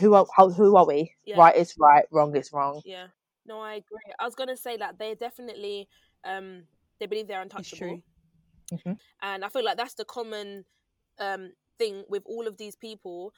[0.00, 1.38] who are how, who are we Yeah.
[1.38, 3.06] right is right wrong is wrong Yeah.
[3.46, 3.98] No, I agree.
[4.18, 5.88] I was gonna say that they definitely
[6.24, 6.64] um
[6.98, 8.00] they believe they're untouchable.
[8.72, 8.98] Mhm.
[9.22, 10.64] And I feel like that's the common
[11.20, 13.32] um thing with all of these people,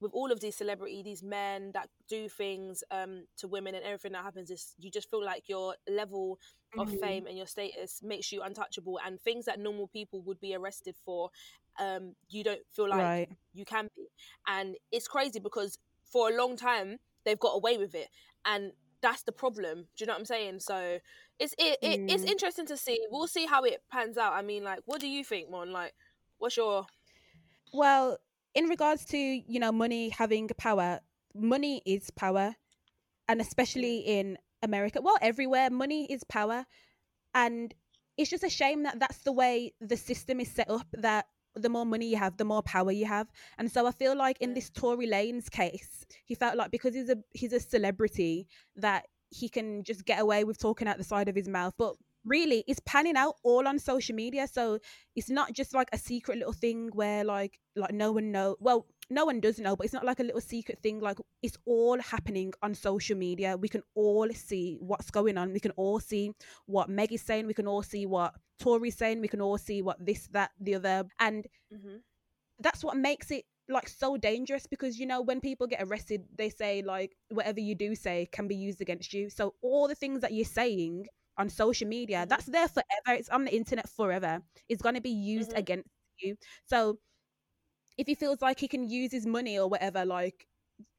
[0.00, 4.12] with all of these celebrity, these men that do things um to women and everything
[4.12, 6.38] that happens is you just feel like your level
[6.78, 6.98] of Mhm.
[7.00, 10.94] fame and your status makes you untouchable and things that normal people would be arrested
[11.04, 11.30] for
[11.78, 13.28] um you don't feel like right.
[13.54, 14.06] you can be.
[14.46, 18.08] And it's crazy because for a long time they've got away with it.
[18.44, 19.86] And that's the problem.
[19.96, 20.60] Do you know what i'm saying?
[20.60, 20.98] So
[21.38, 22.30] it's it, it it's Mm.
[22.30, 22.98] interesting to see.
[23.10, 24.32] We'll see how it pans out.
[24.34, 25.72] I mean like what do you think mon?
[25.72, 25.94] Like
[26.38, 26.86] what's your
[27.76, 28.16] Well,
[28.54, 31.00] in regards to you know money having power,
[31.34, 32.54] money is power,
[33.28, 34.08] and especially mm.
[34.08, 36.64] in America, well, everywhere, money is power,
[37.34, 37.74] and
[38.16, 40.86] it's just a shame that that's the way the system is set up.
[40.94, 44.16] That the more money you have, the more power you have, and so I feel
[44.16, 48.48] like in this Tory Lanez case, he felt like because he's a he's a celebrity
[48.76, 51.94] that he can just get away with talking out the side of his mouth, but
[52.26, 54.78] really it's panning out all on social media so
[55.14, 58.86] it's not just like a secret little thing where like like no one know well
[59.08, 61.98] no one does know but it's not like a little secret thing like it's all
[62.00, 63.56] happening on social media.
[63.56, 65.52] We can all see what's going on.
[65.52, 66.32] We can all see
[66.66, 67.46] what meg is saying.
[67.46, 69.20] We can all see what tory's saying.
[69.20, 71.96] We can all see what this that the other and mm-hmm.
[72.60, 76.48] that's what makes it like so dangerous because you know when people get arrested they
[76.48, 79.30] say like whatever you do say can be used against you.
[79.30, 81.06] So all the things that you're saying
[81.38, 82.28] on social media Mhm.
[82.28, 85.58] that's there forever it's on the internet forever it's going to be used Mhm.
[85.58, 85.88] against
[86.20, 86.98] you so
[87.98, 90.46] if he feels like he can use his money or whatever like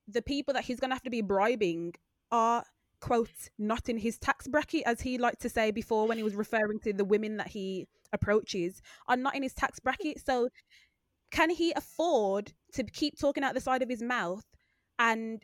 [0.08, 1.93] the people that he's going to have to be bribing
[2.32, 2.63] are
[3.00, 6.36] quote not in his tax bracket as he liked to say before when he was
[6.36, 10.50] referring to the women that he approaches are not in his tax bracket so
[11.32, 14.45] can he afford to keep talking out the side of his mouth
[14.97, 15.43] and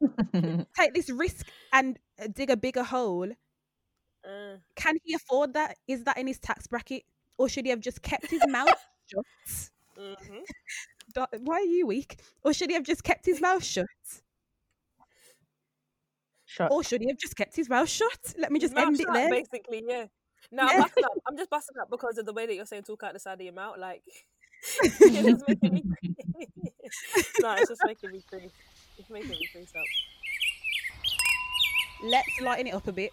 [0.76, 3.28] take this risk and uh, dig a bigger hole
[4.26, 7.02] uh, can he afford that is that in his tax bracket
[7.38, 8.68] or should he have just kept his mouth
[9.06, 9.24] shut
[9.98, 10.42] Mhm.
[11.40, 12.20] Why are you weak?
[12.42, 13.86] Or should he have just kept his mouth shut?
[16.46, 16.70] Shut.
[16.72, 18.34] Or should he have just kept his mouth shut?
[18.38, 19.30] Let me just Mouth end it there.
[19.30, 20.06] Basically, yeah.
[20.50, 20.70] No, Yeah.
[20.72, 21.10] I'm busting up.
[21.28, 23.34] I'm just busting up because of the way that you're saying talk out the side
[23.34, 23.76] of your mouth.
[23.78, 24.02] Like,
[24.82, 25.82] it's making me.
[27.40, 28.50] no, it's just making me crease.
[28.98, 29.84] It's making me crease up.
[32.02, 33.12] Let's lighten it up a bit.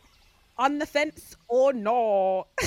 [0.61, 2.47] On the fence or not?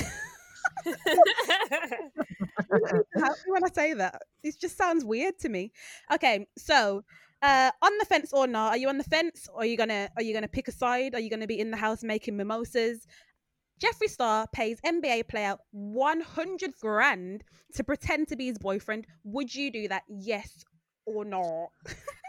[3.47, 4.21] when I say that.
[4.43, 5.71] It just sounds weird to me.
[6.13, 7.05] Okay, so
[7.41, 8.71] uh, on the fence or not?
[8.71, 11.15] Are you on the fence, or are you gonna are you gonna pick a side?
[11.15, 13.07] Are you gonna be in the house making mimosas?
[13.81, 19.07] Jeffree Star pays NBA player 100 grand to pretend to be his boyfriend.
[19.23, 20.03] Would you do that?
[20.09, 20.65] Yes
[21.05, 21.69] or no?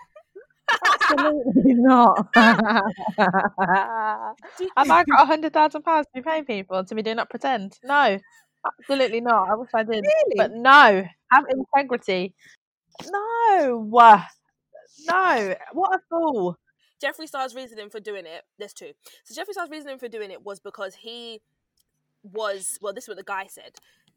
[1.11, 2.29] Absolutely not.
[2.35, 2.91] Have
[4.91, 7.79] I got a hundred thousand pounds to be paying people to be doing that pretend?
[7.85, 8.19] No,
[8.81, 9.49] absolutely not.
[9.51, 10.35] I wish I did, Really?
[10.37, 11.05] but no.
[11.33, 12.35] Have integrity.
[13.11, 13.79] No,
[15.09, 15.55] no.
[15.73, 16.59] What a fool.
[17.03, 18.93] Jeffree Star's reasoning for doing it, there's two.
[19.25, 21.41] So Jeffree Star's reasoning for doing it was because he
[22.23, 23.73] was well, this is what the guy said.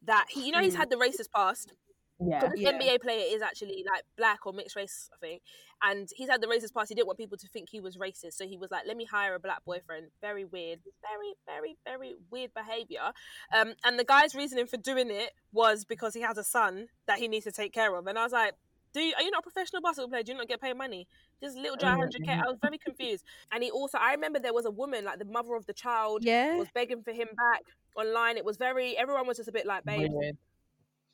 [0.05, 0.77] That he you know he's Mm.
[0.77, 1.73] had the racist past.
[2.19, 2.39] Yeah.
[2.39, 2.71] Because this Yeah.
[2.73, 5.41] NBA player is actually like black or mixed race, I think.
[5.81, 6.89] And he's had the racist past.
[6.89, 8.33] He didn't want people to think he was racist.
[8.33, 10.07] So he was like, let me hire a black boyfriend.
[10.21, 10.79] Very weird.
[11.01, 13.13] Very, very, very weird behavior.
[13.53, 17.19] Um, and the guy's reasoning for doing it was because he has a son that
[17.19, 18.05] he needs to take care of.
[18.07, 18.53] And I was like,
[18.91, 20.23] do you, are you not a professional basketball player?
[20.23, 21.07] Do you not get paid money?
[21.41, 22.29] Just little dry Mm, 100k.
[22.43, 23.23] I was very confused.
[23.51, 26.23] And he also, I remember there was a woman, like the mother of the child,
[26.25, 26.57] Yeah.
[26.57, 27.61] was begging for him back
[27.95, 28.35] online.
[28.35, 30.37] It was very, everyone was just a bit like, babe, Weird.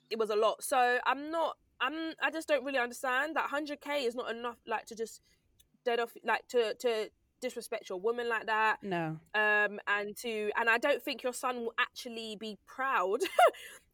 [0.09, 0.63] It was a lot.
[0.63, 1.57] So I'm not.
[1.81, 2.13] I'm.
[2.21, 4.57] I just don't really understand that 100k is not enough.
[4.67, 5.21] Like to just
[5.83, 6.13] dead off.
[6.23, 7.09] Like to to
[7.41, 8.77] disrespect your woman like that.
[8.81, 9.19] No.
[9.33, 9.79] Um.
[9.87, 13.21] And to and I don't think your son will actually be proud.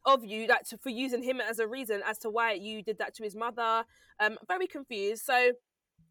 [0.06, 2.98] of you like to, for using him as a reason as to why you did
[2.98, 3.84] that to his mother
[4.20, 5.52] um very confused so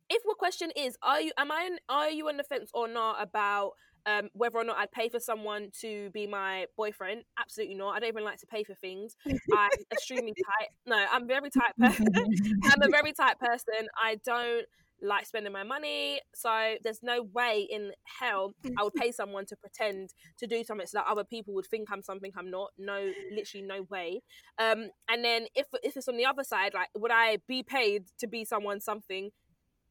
[0.08, 2.86] if your question is are you am i on, are you on the fence or
[2.86, 3.72] not about
[4.06, 7.96] um, whether or not I'd pay for someone to be my boyfriend, absolutely not.
[7.96, 9.16] I don't even like to pay for things.
[9.26, 10.68] I'm extremely tight.
[10.86, 12.06] No, I'm very tight person.
[12.64, 13.88] I'm a very tight person.
[14.02, 14.66] I don't
[15.02, 16.20] like spending my money.
[16.34, 20.86] So there's no way in hell I would pay someone to pretend to do something
[20.86, 22.70] so that other people would think I'm something I'm not.
[22.78, 24.22] No, literally no way.
[24.58, 28.04] Um, and then if if it's on the other side, like would I be paid
[28.18, 29.30] to be someone something?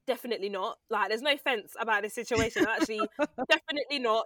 [0.10, 0.78] Definitely not.
[0.90, 2.64] Like there's no fence about this situation.
[2.64, 3.02] I'm actually
[3.50, 4.26] definitely not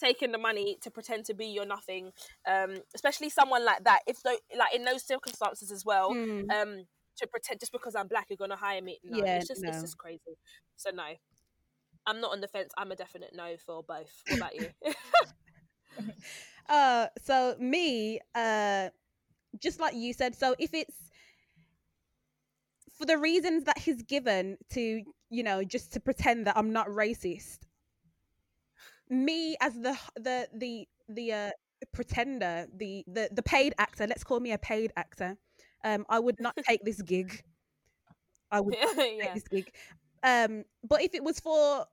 [0.00, 2.10] taking the money to pretend to be your nothing.
[2.50, 4.00] Um, especially someone like that.
[4.08, 6.50] If tho- like in those circumstances as well, Mm.
[6.50, 6.84] um,
[7.18, 8.98] to pretend just because I'm black, you're gonna hire me.
[9.04, 10.36] No, Yeah, it's just it's just crazy.
[10.76, 11.04] So no,
[12.06, 12.72] I'm not on the fence.
[12.76, 14.10] I'm a definite no for both.
[14.26, 14.68] What about you?
[16.68, 18.88] Uh, so me, uh,
[19.60, 20.96] just like you said, so if it's
[22.96, 26.88] for the reasons that he's given to, you know, just to pretend that I'm not
[26.88, 27.60] racist,
[29.08, 31.50] me as the the the the uh
[31.92, 35.36] pretender, the the the paid actor, let's call me a paid actor,
[35.84, 37.42] um, I would not take this gig.
[38.50, 39.34] I would take yeah.
[39.34, 39.72] this gig.
[40.22, 41.86] Um, but if it was for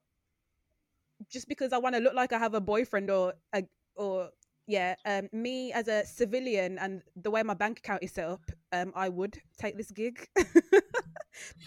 [1.30, 3.64] just because I want to look like I have a boyfriend or a
[3.96, 4.30] or
[4.68, 8.42] yeah, um, me as a civilian and the way my bank account is set up,
[8.74, 10.28] um, I would take this gig.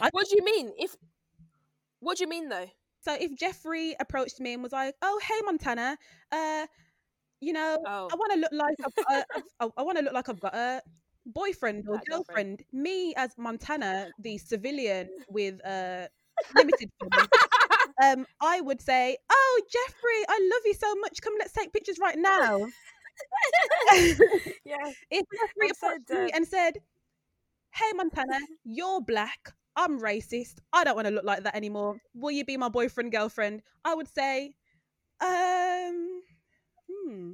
[0.00, 0.72] I- What do you mean?
[0.78, 0.96] If
[2.00, 2.66] what do you mean though?
[3.00, 5.96] so if Jeffrey approached me and was like, "Oh, hey Montana,
[6.32, 6.66] uh,
[7.40, 9.24] you know, Oh, I want to look like I've a,
[9.78, 10.82] I, want to look like I've got a
[11.26, 12.08] boyfriend or girlfriend.
[12.10, 16.08] girlfriend." Me as Montana, the civilian with uh
[16.54, 16.90] limited
[18.02, 21.20] um, I would say, "Oh, Jeffrey, I love you so much.
[21.22, 22.66] Come, let's take pictures right now."
[24.64, 24.92] yeah.
[25.10, 26.78] if Jeffrey I'm so approached me and said,
[27.72, 29.52] "Hey, Montana, you're black.
[29.80, 30.56] I'm racist.
[30.72, 31.98] I don't want to look like that anymore.
[32.14, 34.54] Will you be my boyfriend, girlfriend?" I would say,
[35.20, 36.22] "Um,
[36.90, 37.32] hmm."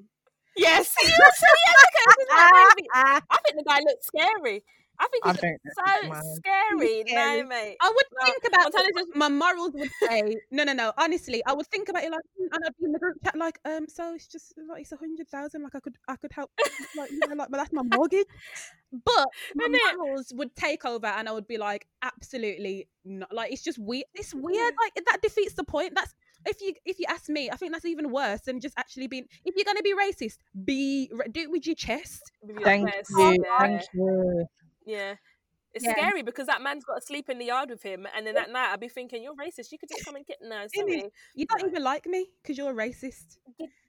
[0.56, 0.94] Yes.
[1.02, 2.88] yeah, look at him, like, crazy.
[2.94, 4.64] I think the guy looks scary.
[4.98, 6.22] I think I he's so man.
[6.36, 7.04] scary.
[7.06, 7.42] scary.
[7.42, 7.76] No, mate.
[7.80, 10.92] I would No, think about just- my morals would say no, no, no.
[10.98, 13.36] Honestly, I would think about it like, mm, and I'd be in the group chat
[13.36, 15.62] like, um, so it's just like it's a hundred thousand.
[15.62, 16.50] Like I could, I could help.
[16.96, 18.26] Like, you know, like, but that's my mortgage.
[18.92, 19.96] But my Innit?
[19.98, 23.32] morals would take over, and I would be like, absolutely not.
[23.34, 24.04] Like it's just weird.
[24.14, 24.74] It's weird.
[24.82, 25.94] Like that defeats the point.
[25.94, 26.14] That's
[26.46, 29.26] if you if you ask me, I think that's even worse than just actually being.
[29.44, 32.30] If you're gonna be racist, be do it with your chest.
[32.42, 33.44] With your Thank chest, you.
[33.58, 34.46] Thank you.
[34.86, 35.16] Yeah.
[35.74, 35.92] It's Yeah.
[35.92, 38.48] scary because that man's got to sleep in the yard with him, and then that
[38.50, 39.72] night I'd be thinking, "You're racist.
[39.72, 42.70] You could just come and get no, sorry, You don't even like me because you're
[42.70, 43.36] a racist.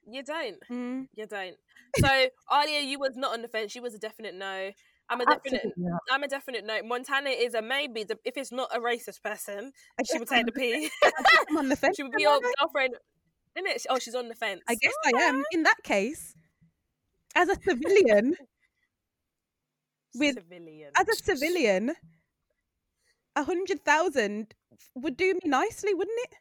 [0.05, 1.07] you don't, Mm.
[1.13, 1.55] you don't."
[2.05, 3.73] So Aaliyah, you was not on the fence.
[3.73, 4.71] You was a definite no.
[5.09, 5.61] I'm a definite.
[5.63, 5.85] Absolutely.
[6.11, 6.83] I'm a definite no.
[6.83, 8.03] Montana is a maybe.
[8.03, 9.71] The, if it's not a racist person,
[10.11, 10.89] she would take the P.
[11.49, 11.95] I'm on the fence.
[11.95, 12.95] she would be your girlfriend.
[13.55, 13.85] Isn't it?
[13.89, 14.61] Oh, she's on the fence.
[14.67, 15.45] I guess I am.
[15.53, 16.35] In that case,
[17.33, 18.35] as a civilian,
[20.19, 20.91] with- civilian.
[20.97, 21.95] as a civilian,
[23.35, 24.53] a hundred thousand
[24.95, 26.35] would do me nicely, wouldn't it?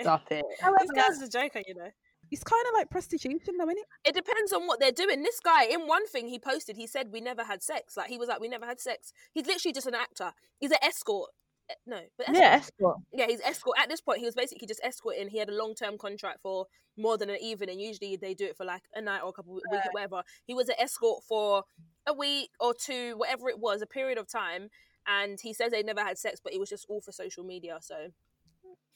[0.00, 0.44] Stop it.
[0.80, 1.90] this guy's a joker, you know.
[2.30, 4.08] It's kind of like prostitution, though, isn't it?
[4.10, 5.22] It depends on what they're doing.
[5.22, 7.96] This guy, in one thing he posted, he said we never had sex.
[7.96, 9.12] Like he was like, we never had sex.
[9.32, 10.32] He's literally just an actor.
[10.60, 11.30] He's an escort.
[11.70, 12.38] Eh, No, but escort.
[12.42, 12.96] Yeah, escort.
[13.12, 13.76] yeah, he's escort.
[13.78, 15.28] At this point, he was basically just escorting.
[15.28, 16.66] He had a long term contract for
[16.96, 17.78] more than an evening.
[17.80, 20.22] Usually, they do it for like a night or a couple of weeks, whatever.
[20.44, 21.64] He was an escort for
[22.06, 24.68] a week or two, whatever it was, a period of time.
[25.06, 27.78] And he says they never had sex, but it was just all for social media.
[27.80, 28.08] So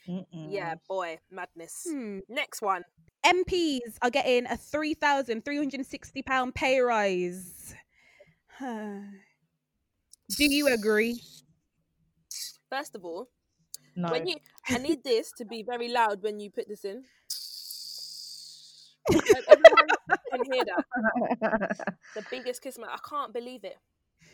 [0.08, 0.24] Mm-mm.
[0.50, 1.86] yeah, boy, madness.
[1.88, 2.18] Hmm.
[2.28, 2.82] Next one.
[3.24, 7.74] MPs are getting a three thousand three hundred and sixty pound pay rise.
[8.60, 11.20] Do you agree?
[12.74, 13.28] First of all,
[13.94, 14.10] No.
[14.10, 14.36] when you,
[14.68, 17.04] I need this to be very loud when you put this in.
[19.12, 19.86] Everyone
[20.32, 21.76] can hear that.
[22.16, 22.88] The biggest kiss, man.
[22.90, 23.76] I can't believe it.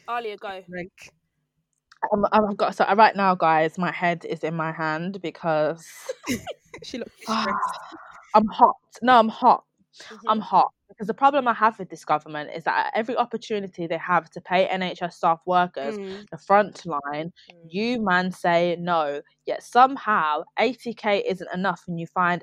[0.09, 0.64] Aaliyah, go.
[0.70, 1.12] Like,
[2.14, 3.76] Um, I've got so right now, guys.
[3.76, 5.86] My head is in my hand because
[6.82, 7.12] she looks.
[7.28, 8.76] I'm hot.
[9.03, 9.64] No, I'm hot.
[10.11, 10.18] Mhm.
[10.28, 13.86] I'm hot because the problem I have with this government is that at every opportunity
[13.86, 16.28] they have to pay NHS staff workers Mm.
[16.30, 17.55] the front line, Mm.
[17.68, 19.22] you man say no.
[19.47, 22.43] Yet somehow 80k isn't enough, and you find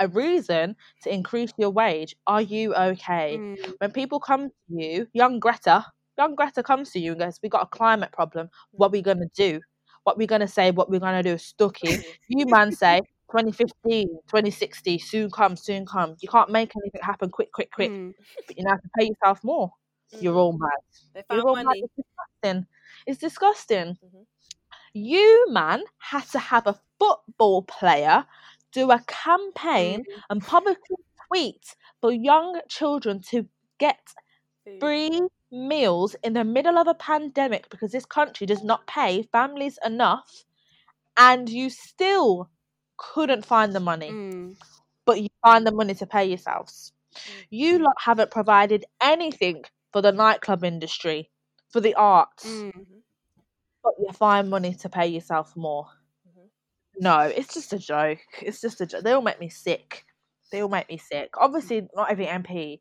[0.00, 2.16] a reason to increase your wage.
[2.26, 3.38] Are you okay?
[3.38, 3.74] Mm.
[3.78, 5.84] When people come to you, young Greta,
[6.18, 8.50] young Greta comes to you and goes, "We got a climate problem.
[8.72, 9.60] What are we gonna do?
[10.04, 10.70] What we gonna say?
[10.72, 11.84] What we gonna do?" Stucky.
[12.28, 13.02] You man say
[13.34, 16.16] 2015, 2060, soon come, soon come.
[16.20, 17.90] You can't make anything happen quick, quick, quick.
[17.90, 18.14] Mm.
[18.46, 19.72] But you now have to pay yourself more.
[20.20, 20.38] You're Mhm.
[20.38, 20.80] all mad.
[21.14, 21.76] They found You're all mad.
[21.76, 22.66] It's disgusting.
[23.06, 23.98] It's disgusting.
[24.04, 24.26] Mhm.
[24.94, 28.26] You man had to have a football player
[28.72, 30.22] do a campaign Mm.
[30.30, 30.96] and publicly
[31.28, 34.14] tweet for young children to get
[34.80, 35.20] free
[35.50, 40.44] meals in the middle of a pandemic because this country does not pay families enough
[41.16, 42.50] and you still
[43.12, 44.56] couldn't find the money Mm.
[45.06, 47.46] but you find the money to pay yourselves Mm.
[47.50, 51.30] you lot haven't provided anything for the nightclub industry
[51.72, 53.02] for the arts Mm.
[53.84, 55.86] But you find money to pay yourself more
[56.28, 56.48] Mhm.
[57.08, 60.04] no it's just a joke it's just a joke they all make me sick
[60.50, 62.80] they all make me sick obviously not every mp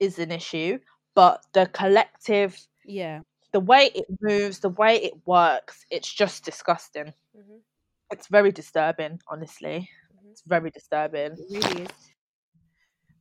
[0.00, 0.78] is an issue
[1.14, 3.20] but the collective Yeah.
[3.52, 7.12] the way it moves, the way it works, it's just disgusting.
[7.36, 7.60] Mhm.
[8.12, 9.88] It's very disturbing, honestly.
[10.14, 10.30] Mhm.
[10.30, 11.32] It's very disturbing.
[11.32, 12.12] It really is.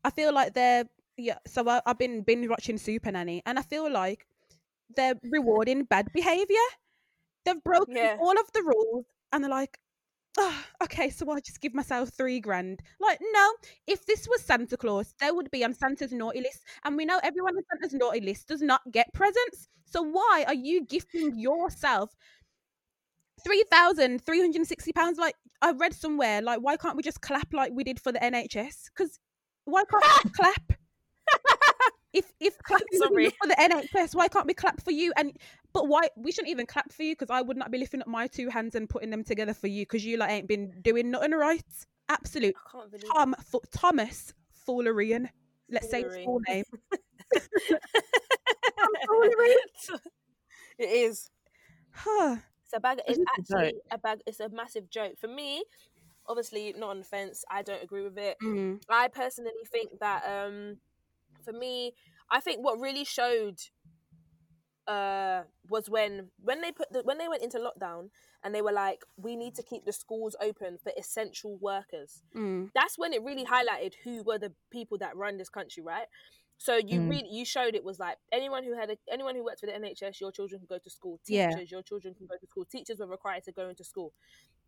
[0.04, 0.86] I feel like they're
[1.18, 1.38] yeah.
[1.48, 4.26] So I, I've been binge watching Super Nanny, and I feel like
[4.96, 6.68] they're rewarding bad behavior.
[7.46, 8.18] They've broken Yeah.
[8.20, 9.80] all of the rules, and they're like,
[10.38, 12.82] oh, okay, so I just give myself three grand.
[13.00, 13.54] Like, no,
[13.88, 17.20] if this was Santa Claus, they would be on Santa's naughty list, and we know
[17.24, 19.70] everyone on Santa's naughty list does not get presents.
[19.86, 22.16] So why are you gifting yourself?
[23.44, 25.18] Three thousand three hundred and sixty pounds.
[25.18, 28.20] Like I read somewhere, like why can't we just clap like we did for the
[28.20, 28.90] NHS?
[28.96, 29.20] Because
[29.66, 30.74] why can't we clap?
[32.14, 33.30] If if clapping Sorry.
[33.30, 35.14] for the NHS, why can't we clap for you?
[35.16, 35.38] And
[35.72, 38.08] but why we shouldn't even clap for you because I would not be lifting up
[38.08, 41.12] my two hands and putting them together for you because you like ain't been doing
[41.12, 41.64] nothing right.
[42.10, 44.34] Absolute I can't believe Tom Fu- Thomas
[44.68, 45.30] Foolerian.
[45.70, 46.26] Let's say his Foolery.
[46.26, 46.66] full name.
[50.78, 51.30] it is.
[51.92, 52.38] Huh.
[52.72, 53.00] It's a bag.
[53.08, 54.22] Is actually a bag.
[54.26, 55.64] It's a massive joke for me.
[56.28, 57.44] Obviously, not on the fence.
[57.50, 58.38] I don't agree with it.
[58.42, 58.82] Mm.
[58.90, 60.78] I personally think that um,
[61.44, 61.94] for me,
[62.30, 63.60] I think what really showed
[64.88, 68.10] uh, was when when they put the, when they went into lockdown
[68.44, 72.24] and they were like, we need to keep the schools open for essential workers.
[72.36, 72.70] Mm.
[72.74, 76.08] That's when it really highlighted who were the people that run this country, right?
[76.62, 77.10] So you Mm.
[77.10, 79.74] really you showed it was like anyone who had a, anyone who worked for the
[79.74, 81.20] NHS, your children can go to school.
[81.26, 81.50] Yeah.
[81.50, 82.66] Teachers, your children can go to school.
[82.66, 84.14] Teachers were required to go into school.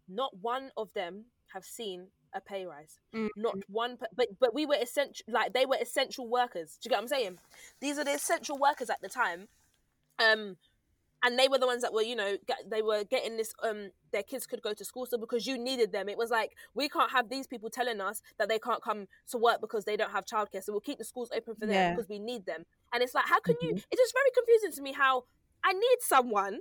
[0.07, 2.97] Not one of them have seen a pay rise.
[3.13, 3.29] Mm.
[3.35, 5.23] Not one, but but we were essential.
[5.27, 6.79] Like they were essential workers.
[6.81, 7.37] Do you get what I'm saying?
[7.79, 9.47] These are the essential workers at the time.
[10.17, 10.57] Um,
[11.23, 13.53] and they were the ones that were, you know, get, they were getting this.
[13.63, 16.51] Um, their kids could go to school, so because you needed them, it was like
[16.75, 19.97] we can't have these people telling us that they can't come to work because they
[19.97, 20.63] don't have childcare.
[20.63, 21.91] So we'll keep the schools open for them Yeah.
[21.91, 22.65] because we need them.
[22.93, 23.73] And it's like, how can you?
[23.73, 23.83] Mhm.
[23.89, 25.23] It's just very confusing to me how
[25.63, 26.59] I need someone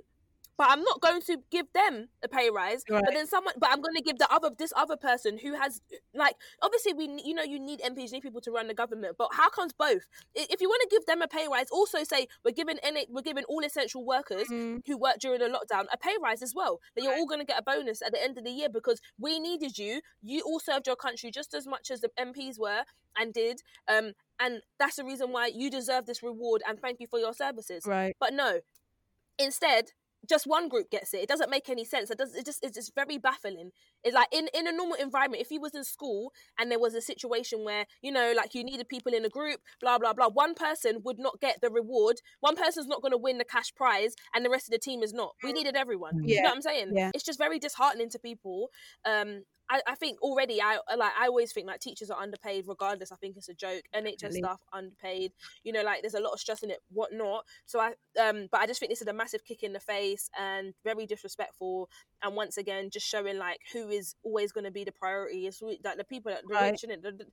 [0.57, 2.83] but I'm not going to give them a pay rise.
[2.89, 3.03] Right.
[3.03, 5.81] But then someone, but I'm going to give the other this other person who has
[6.13, 9.15] like obviously we you know you need MPs, you need people to run the government.
[9.17, 10.03] But how comes both?
[10.35, 13.21] If you want to give them a pay rise, also say we're giving any, we're
[13.21, 14.81] giving all essential workers Mm.
[14.85, 16.79] who work during the lockdown a pay rise as well.
[16.95, 18.99] That you're all going to get a bonus at the end of the year because
[19.17, 20.01] we needed you.
[20.21, 22.83] You all served your country just as much as the MPs were
[23.17, 23.61] and did.
[23.87, 27.33] Um, and that's the reason why you deserve this reward and thank you for your
[27.33, 27.83] services.
[27.85, 28.15] Right.
[28.19, 28.59] But no,
[29.39, 29.91] instead,
[30.29, 31.21] just one group gets it.
[31.21, 32.09] It doesn't make any sense.
[32.09, 32.33] It does.
[32.35, 33.71] It just it's just very baffling.
[34.03, 36.93] It's like in in a normal environment, if you was in school and there was
[36.95, 40.29] a situation where you know, like you needed people in a group, blah blah blah,
[40.29, 42.17] one person would not get the reward.
[42.39, 45.03] One person's not going to win the cash prize, and the rest of the team
[45.03, 45.33] is not.
[45.43, 46.19] We needed everyone.
[46.23, 46.41] You Yeah.
[46.43, 46.91] know what I'm saying?
[46.95, 47.11] Yeah.
[47.13, 48.69] It's just very disheartening to people.
[49.05, 53.11] Um, I, I think already I like I always think like teachers are underpaid regardless.
[53.11, 53.83] I think it's a joke.
[53.95, 54.39] NHS Definitely.
[54.41, 55.31] staff underpaid.
[55.63, 57.45] You know, like there's a lot of stress in it, whatnot.
[57.65, 60.29] So I um but I just think this is a massive kick in the face
[60.39, 61.89] and very disrespectful
[62.21, 65.47] and once again just showing like who is always gonna be the priority.
[65.47, 66.83] It's like the people that the Right.
[66.83, 67.25] and the, the,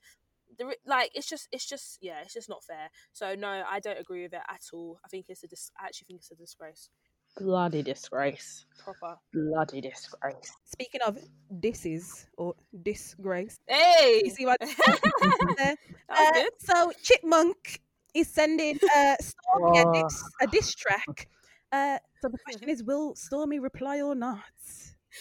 [0.59, 3.99] the like it's just it's just yeah it's just not fair so no i don't
[4.01, 6.35] agree with it at all i think it's a dis- i actually think it's a
[6.35, 6.91] disgrace
[7.37, 8.67] Bloody disgrace.
[8.79, 10.53] proper Bloody disgrace.
[10.65, 11.19] Speaking of
[11.61, 14.59] disses or disgrace, hey you see what
[15.57, 15.77] there?
[16.09, 17.81] Uh, So Chipmunk
[18.15, 19.93] is sending uh, Stormy a, Oh.
[20.03, 21.29] diss, a diss track.
[21.73, 24.43] Uh, so the question is, will Stormy reply or not?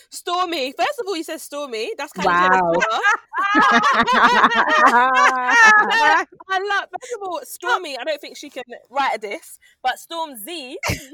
[0.10, 0.74] Stormy.
[0.78, 1.92] First of all, you said Stormy.
[1.98, 2.72] That's kind Wow.
[2.74, 2.84] of
[6.52, 6.90] I love.
[7.02, 7.98] First of all, Stormy.
[7.98, 10.78] I don't think she can write a diss, but Storm Z.
[10.90, 11.10] let's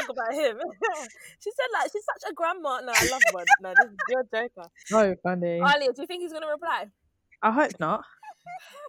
[0.00, 0.58] talk about him.
[1.40, 2.80] she said like she's such a grandma.
[2.80, 3.44] No, I love one.
[3.60, 4.68] No, this is you're a joker.
[4.86, 5.60] so funny.
[5.60, 6.86] Aaliyah, do you think he's gonna reply?
[7.42, 8.04] I hope not.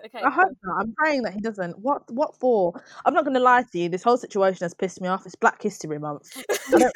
[0.05, 0.21] Okay.
[0.21, 0.81] I hope not.
[0.81, 1.79] I'm praying that he doesn't.
[1.79, 2.03] What?
[2.11, 2.73] What for?
[3.05, 3.87] I'm not going to lie to you.
[3.89, 5.25] This whole situation has pissed me off.
[5.25, 6.43] It's Black History Month.
[6.73, 6.89] I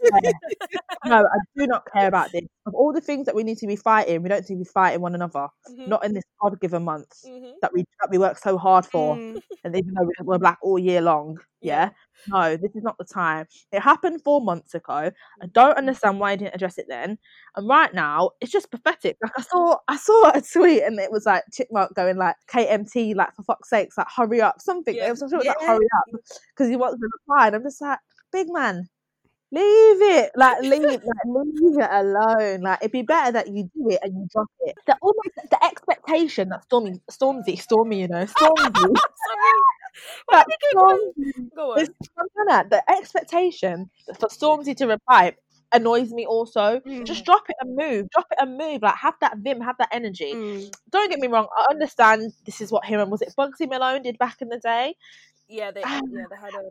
[1.06, 2.42] no, I do not care about this.
[2.66, 4.66] Of all the things that we need to be fighting, we don't need to be
[4.66, 5.48] fighting one another.
[5.70, 7.54] Mhm, Not in this God given month mhm.
[7.62, 9.16] that we that we work so hard for.
[9.16, 11.86] Mm, and even though we- we're black all year long, Yeah.
[11.86, 11.90] yeah.
[12.28, 13.46] No, this is not the time.
[13.72, 14.94] It happened four months ago.
[14.94, 15.12] I
[15.52, 15.78] don't mm-hmm.
[15.78, 17.18] understand why I didn't address it then.
[17.56, 19.18] And right now, it's just pathetic.
[19.22, 23.16] Like I saw, I saw a tweet, and it was like Chipmunk going like KMT,
[23.16, 24.96] like for fuck's sakes, like hurry up, something.
[24.96, 25.08] Yeah.
[25.08, 26.22] It was, it was like hurry up
[26.56, 28.00] because he wants to reply, and I'm just like,
[28.32, 28.90] big man.
[29.50, 32.62] Leave it, like leave, like leave it alone.
[32.62, 34.76] Like it'd be better that you do it and you drop it.
[34.86, 38.74] The almost the expectation that Stormy, Stormzy, Stormy, you know, Stormzy,
[39.26, 39.62] Sorry.
[40.26, 41.72] Why that did you keep calling- Stormzy Go
[42.52, 42.70] on.
[42.70, 43.90] the expectation
[44.20, 45.36] for Stormzy to reply
[45.74, 46.82] annoys me also.
[47.04, 48.10] Just drop it and move.
[48.12, 48.82] Drop it and move.
[48.82, 50.34] Like have that vim, have that energy.
[50.34, 50.74] mm.
[50.92, 54.02] Don't get me wrong, I understand this is what him and was it Bugsy Malone
[54.02, 54.96] did back in the day.
[55.48, 56.02] Yeah, they Ah.
[56.12, 56.70] yeah they had a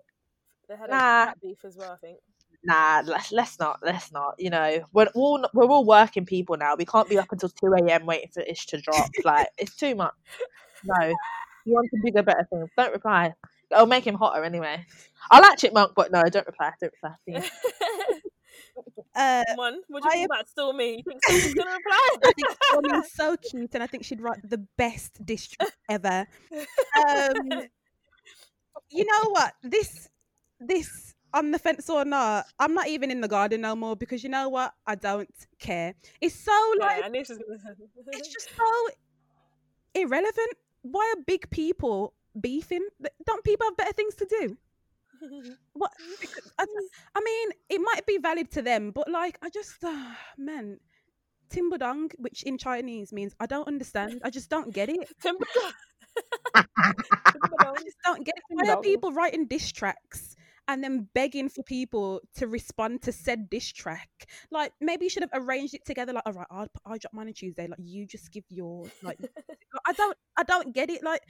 [0.69, 1.23] they had Nah.
[1.23, 1.93] a cat beef as well.
[1.93, 2.19] I think.
[2.67, 4.35] Nah, let's let's not, let's not.
[4.39, 6.75] You know, we're all we're all working people now.
[6.77, 8.07] We can't be up until two a.m.
[8.07, 9.09] waiting for Ish to drop.
[9.25, 10.15] Like it's too much.
[10.85, 11.09] No,
[11.65, 12.71] you want to bigger, better things.
[12.77, 13.35] Don't reply.
[13.71, 14.85] It'll make him hotter anyway.
[15.31, 16.73] I like Chipmunk, but no, don't reply.
[16.81, 17.15] Don't reply.
[17.27, 17.51] please.
[19.15, 20.97] Uh, Come on, what do you I- think about Stormy?
[20.99, 22.09] You think Stormy's gonna reply?
[22.25, 25.73] I think Stormy is so cute, and I think she'd write the best diss track
[25.89, 26.27] ever.
[27.09, 27.63] Um,
[28.91, 29.55] you know what?
[29.63, 30.09] This,
[30.61, 34.23] this on the fence or not, I'm not even in the garden no more because
[34.23, 34.75] you know what?
[34.87, 35.95] I don't care.
[36.21, 37.77] It's so like Yeah, I knew she was gonna.
[38.13, 38.89] it's just so
[39.95, 40.55] irrelevant.
[40.83, 42.87] Why are big people beefing?
[43.27, 44.57] Don't people have better things to do?
[45.73, 45.93] What?
[46.59, 46.65] I,
[47.15, 50.79] I mean, it might be valid to them, but like, I just, uh, man,
[51.51, 54.21] Timbudong, which in Chinese means I don't understand.
[54.25, 55.09] I just don't get it.
[55.23, 55.45] Timber-
[56.55, 56.63] I
[57.85, 58.45] just don't get it.
[58.49, 60.37] Why are people writing diss tracks
[60.69, 64.09] and then begging for people to respond to said diss track?
[64.51, 66.13] Like, maybe you should have arranged it together.
[66.13, 67.67] Like, all right, I'll, I'll drop mine on Tuesday.
[67.67, 68.91] Like, you just give yours.
[69.03, 69.19] Like,
[69.87, 71.03] I don't, I don't get it.
[71.03, 71.23] Like.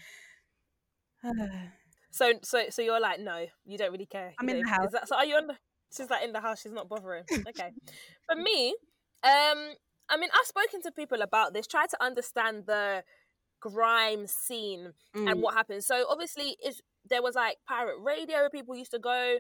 [2.12, 4.32] So, so, so you're like, no, you don't really care.
[4.40, 4.86] I'm in don't- the house.
[4.86, 5.54] Is that, so are you on the?
[5.94, 6.62] She's like in the house.
[6.62, 7.24] She's not bothering.
[7.48, 7.72] Okay.
[8.26, 8.70] For me,
[9.22, 9.74] um,
[10.08, 11.66] I mean, I've spoken to people about this.
[11.66, 13.04] Try to understand the
[13.60, 14.92] grime scene
[15.26, 15.42] and Mm.
[15.42, 15.84] what happened.
[15.84, 19.38] So obviously, is there was like pirate radio people used to go.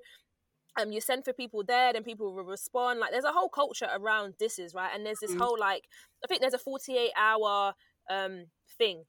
[0.80, 3.00] Um, you send for people there, then people will respond.
[3.00, 4.90] Like, there's a whole culture around disses, right?
[4.94, 5.38] And there's this Mm.
[5.38, 5.84] whole like,
[6.24, 7.74] I think there's a 48 hour
[8.10, 8.46] um
[8.78, 9.04] thing,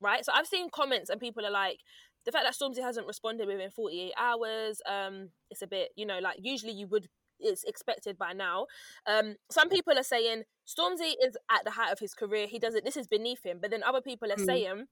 [0.00, 0.24] right?
[0.24, 1.80] So I've seen comments and people are like,
[2.24, 6.18] the fact that Stormzy hasn't responded within 48 hours, um, it's a bit, you know,
[6.20, 7.08] like usually you would.
[7.44, 8.66] It's expected by now.
[9.06, 12.46] Um, some people are saying Stormzy is at the height of his career.
[12.46, 12.84] He doesn't.
[12.84, 13.58] This is beneath him.
[13.60, 14.46] But then other people are Mm.
[14.46, 14.86] saying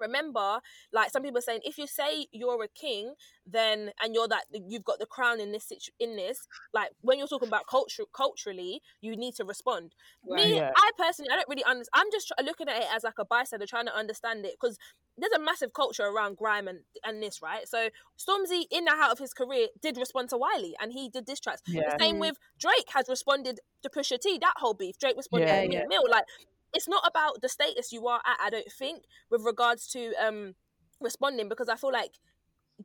[0.00, 0.60] remember
[0.92, 3.14] like some people are saying if you say you're a king
[3.46, 7.18] then and you're that you've got the crown in this situ- in this like when
[7.18, 9.94] you're talking about culture culturally you need to respond
[10.24, 10.70] me Yeah.
[10.76, 13.24] i personally i don't really understand i'm just tr- looking at it as like a
[13.24, 14.78] bystander trying to understand it because
[15.18, 17.88] there's a massive culture around grime and, and this right so
[18.18, 21.40] stormzy in and out of his career did respond to wiley and he did diss
[21.40, 21.90] tracks Yeah.
[21.96, 22.20] the same Mm.
[22.20, 25.86] with drake has responded to pusha t that whole beef drake responded Yeah, to yeah.
[25.88, 26.24] mill like
[26.72, 30.54] it's not about the status you are at i don't think with regards to um
[31.00, 32.12] responding because i feel like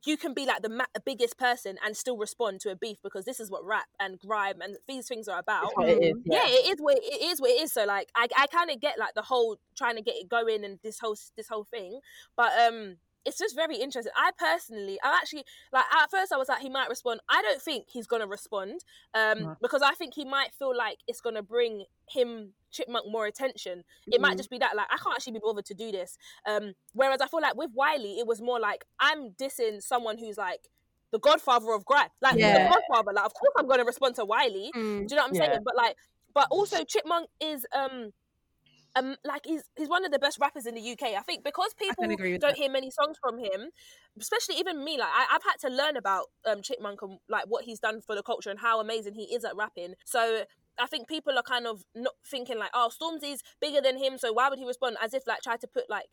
[0.06, 3.24] you can be like the ma- biggest person and still respond to a beef because
[3.24, 5.70] this is what rap and grime and these things are about.
[5.80, 7.72] It is, yeah, it is what it is what it is.
[7.72, 10.64] So like i, I kind of get like the whole trying to get it going
[10.64, 12.00] and this whole this whole thing.
[12.36, 16.48] But um it's just very interesting i personally i actually like at first i was
[16.48, 18.80] like he might respond i don't think he's gonna respond
[19.14, 19.56] um No.
[19.62, 24.20] because i think he might feel like it's gonna bring him chipmunk more attention it
[24.20, 24.38] might Mhm.
[24.38, 27.26] just be that like i can't actually be bothered to do this um whereas i
[27.26, 30.68] feel like with wiley it was more like i'm dissing someone who's like
[31.12, 32.64] the godfather of grime like Yeah.
[32.64, 35.06] the godfather like of course i'm gonna respond to wiley Mm.
[35.06, 35.46] do you know what I'm Yeah.
[35.52, 35.60] saying?
[35.64, 35.96] But like,
[36.34, 38.12] but also Chipmunk is um.
[38.94, 41.14] Um, like he's he's one of the best rappers in the UK.
[41.16, 42.56] I think because people don't that.
[42.56, 43.70] hear many songs from him,
[44.20, 44.98] especially even me.
[44.98, 48.14] Like I, I've had to learn about um Chipmunk and like what he's done for
[48.14, 49.94] the culture and how amazing he is at rapping.
[50.04, 50.44] So
[50.78, 54.32] I think people are kind of not thinking like, oh, Stormzy's bigger than him, so
[54.32, 54.96] why would he respond?
[55.02, 56.06] As if like try to put like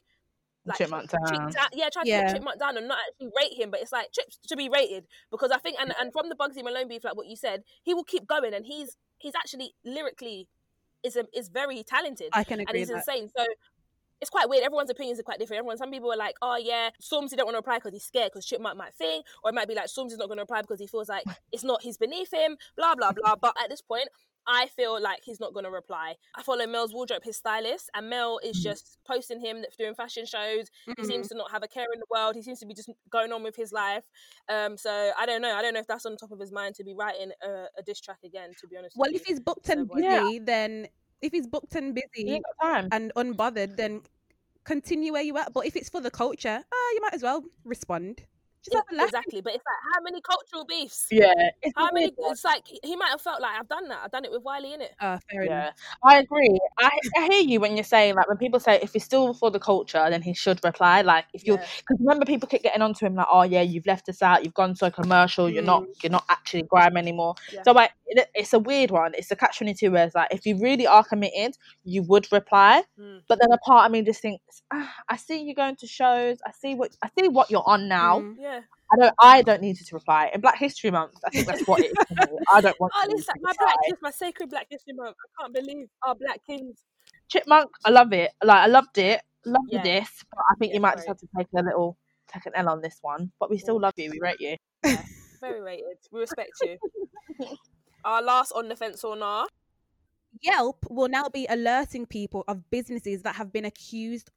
[0.65, 1.51] like Chipmunk Chick- down.
[1.51, 2.27] da- yeah, try to Yeah.
[2.27, 5.05] put Chipmunk down and not actually rate him, but it's like Chips to be rated
[5.31, 7.93] because I think and, and from the Bugsy Malone beef, like what you said, he
[7.93, 10.47] will keep going and he's he's actually lyrically
[11.03, 13.15] is a, is very talented I can and agree he's with that.
[13.17, 13.29] insane.
[13.35, 13.45] So
[14.21, 14.63] it's quite weird.
[14.63, 15.59] Everyone's opinions are quite different.
[15.59, 18.31] Everyone, some people are like, oh yeah, Stormzy don't want to apply because he's scared
[18.33, 20.79] because Chipmunk might think, or it might be like Stormzy's not going to apply because
[20.79, 23.35] he feels like it's not he's beneath him, blah blah blah.
[23.35, 24.09] But at this point,
[24.51, 26.15] I feel like he's not going to reply.
[26.35, 28.63] I follow Mel's wardrobe, his stylist, and Mel is Mhm.
[28.63, 30.69] just posting him doing fashion shows.
[30.97, 31.05] He Mhm.
[31.05, 32.35] seems to not have a care in the world.
[32.35, 34.05] He seems to be just going on with his life.
[34.49, 35.53] Um, so I don't know.
[35.55, 37.83] I don't know if that's on top of his mind to be writing a, a
[37.83, 38.55] diss track again.
[38.59, 38.95] To be honest.
[38.95, 39.25] Well, with if you.
[39.25, 40.29] he's booked and So, busy, yeah.
[40.39, 40.87] then
[41.21, 42.89] if he's booked and busy ain't got time.
[42.91, 44.01] and unbothered, then
[44.65, 45.53] continue where you at.
[45.53, 48.25] But if it's for the culture, ah, you might as well respond.
[48.63, 49.41] Just Yeah, have exactly.
[49.41, 51.07] But it's like how many cultural beefs?
[51.11, 51.31] Yeah,
[51.61, 52.07] it's How many?
[52.07, 52.31] weird one.
[52.33, 53.99] It's like he might have felt like I've done that.
[54.03, 54.91] I've done it with Wiley in it.
[54.99, 55.73] Ah, fair enough.
[56.03, 56.59] I agree.
[56.77, 59.49] I, I hear you when you're saying like when people say if he's still for
[59.49, 61.01] the culture, then he should reply.
[61.01, 61.65] Like if you, Yeah.
[61.77, 64.53] because remember people keep getting onto him like, oh yeah, you've left us out, you've
[64.53, 67.35] gone so commercial, you're not, you're not actually grime anymore.
[67.53, 67.63] Yeah.
[67.63, 69.13] So like it, it's a weird one.
[69.15, 72.29] It's a catch twenty two where it's like if you really are committed, you would
[72.31, 72.83] reply.
[72.99, 73.21] Mm.
[73.27, 76.39] But then a part of me just thinks, ah, I see you going to shows,
[76.45, 78.19] I see what I see what you're on now.
[78.19, 78.35] Mm.
[78.39, 78.48] Yeah.
[78.91, 80.31] I don't I don't need you to reply.
[80.33, 82.17] In Black History Month, I think that's what it is.
[82.51, 83.65] I don't want Oh, you listen, to my reply.
[83.65, 85.15] black kids, my sacred Black History Month.
[85.39, 86.83] I can't believe our Black Kings.
[87.27, 88.31] Chipmunk, I love it.
[88.43, 89.83] Like I loved it, loved Yeah.
[89.83, 91.97] the diss, but I think Yeah, you might just have to take a little
[92.33, 93.31] take an L on this one.
[93.39, 93.81] But we still Yeah.
[93.87, 94.09] love you.
[94.11, 94.57] We rate you.
[95.39, 95.97] Very rated.
[96.11, 96.77] We respect you.
[98.03, 99.49] our last on the fence or not.
[100.41, 104.29] Yelp will now be alerting people of businesses that have been accused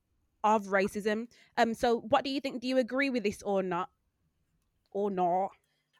[0.42, 1.28] of racism.
[1.56, 2.60] Um, so what do you think?
[2.60, 3.90] Do you agree with this or not?
[4.94, 5.52] Or not?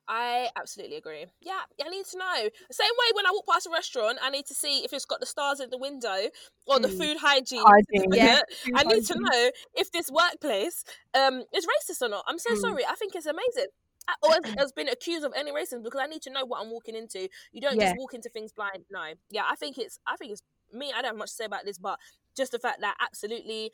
[0.08, 1.26] I absolutely agree.
[1.40, 2.48] Yeah, I need to know.
[2.70, 5.20] Same way when I walk past a restaurant, I need to see if it's got
[5.20, 6.28] the stars in the window
[6.66, 6.98] or the Mm.
[6.98, 7.62] food hygiene.
[7.64, 8.12] Hygiene.
[8.12, 8.40] Yeah.
[8.48, 8.74] certificate.
[8.74, 10.84] I need to know if this workplace
[11.14, 12.24] um is racist or not.
[12.26, 12.56] I'm so Mm.
[12.56, 12.84] sorry.
[12.84, 13.68] I think it's amazing.
[14.22, 16.70] Or has, has been accused of any racism because I need to know what I'm
[16.70, 17.28] walking into.
[17.52, 17.80] You don't Yeah.
[17.80, 18.84] just walk into things blind.
[18.90, 19.14] No.
[19.30, 20.90] Yeah, I think it's I think it's me.
[20.92, 21.98] I don't have much to say about this, but
[22.36, 23.70] just the fact that absolutely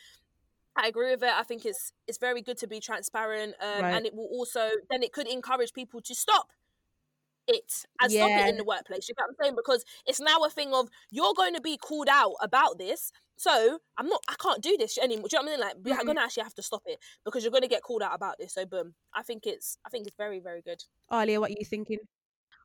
[0.78, 1.30] I agree with it.
[1.30, 3.94] I think it's it's very good to be transparent, um, Right.
[3.94, 6.48] and it will also then it could encourage people to stop
[7.48, 9.08] it and stop it in the workplace.
[9.08, 9.56] You get what I'm saying?
[9.56, 13.78] Because it's now a thing of you're going to be called out about this, so
[13.96, 14.22] I'm not.
[14.28, 15.28] I can't do this anymore.
[15.28, 15.66] Do you know what I mean?
[15.66, 16.06] Like we're Mhm.
[16.06, 18.36] going to actually have to stop it because you're going to get called out about
[18.38, 18.54] this.
[18.54, 20.82] So boom, I think it's I think it's very very good.
[21.10, 21.98] Aaliyah, what are you thinking?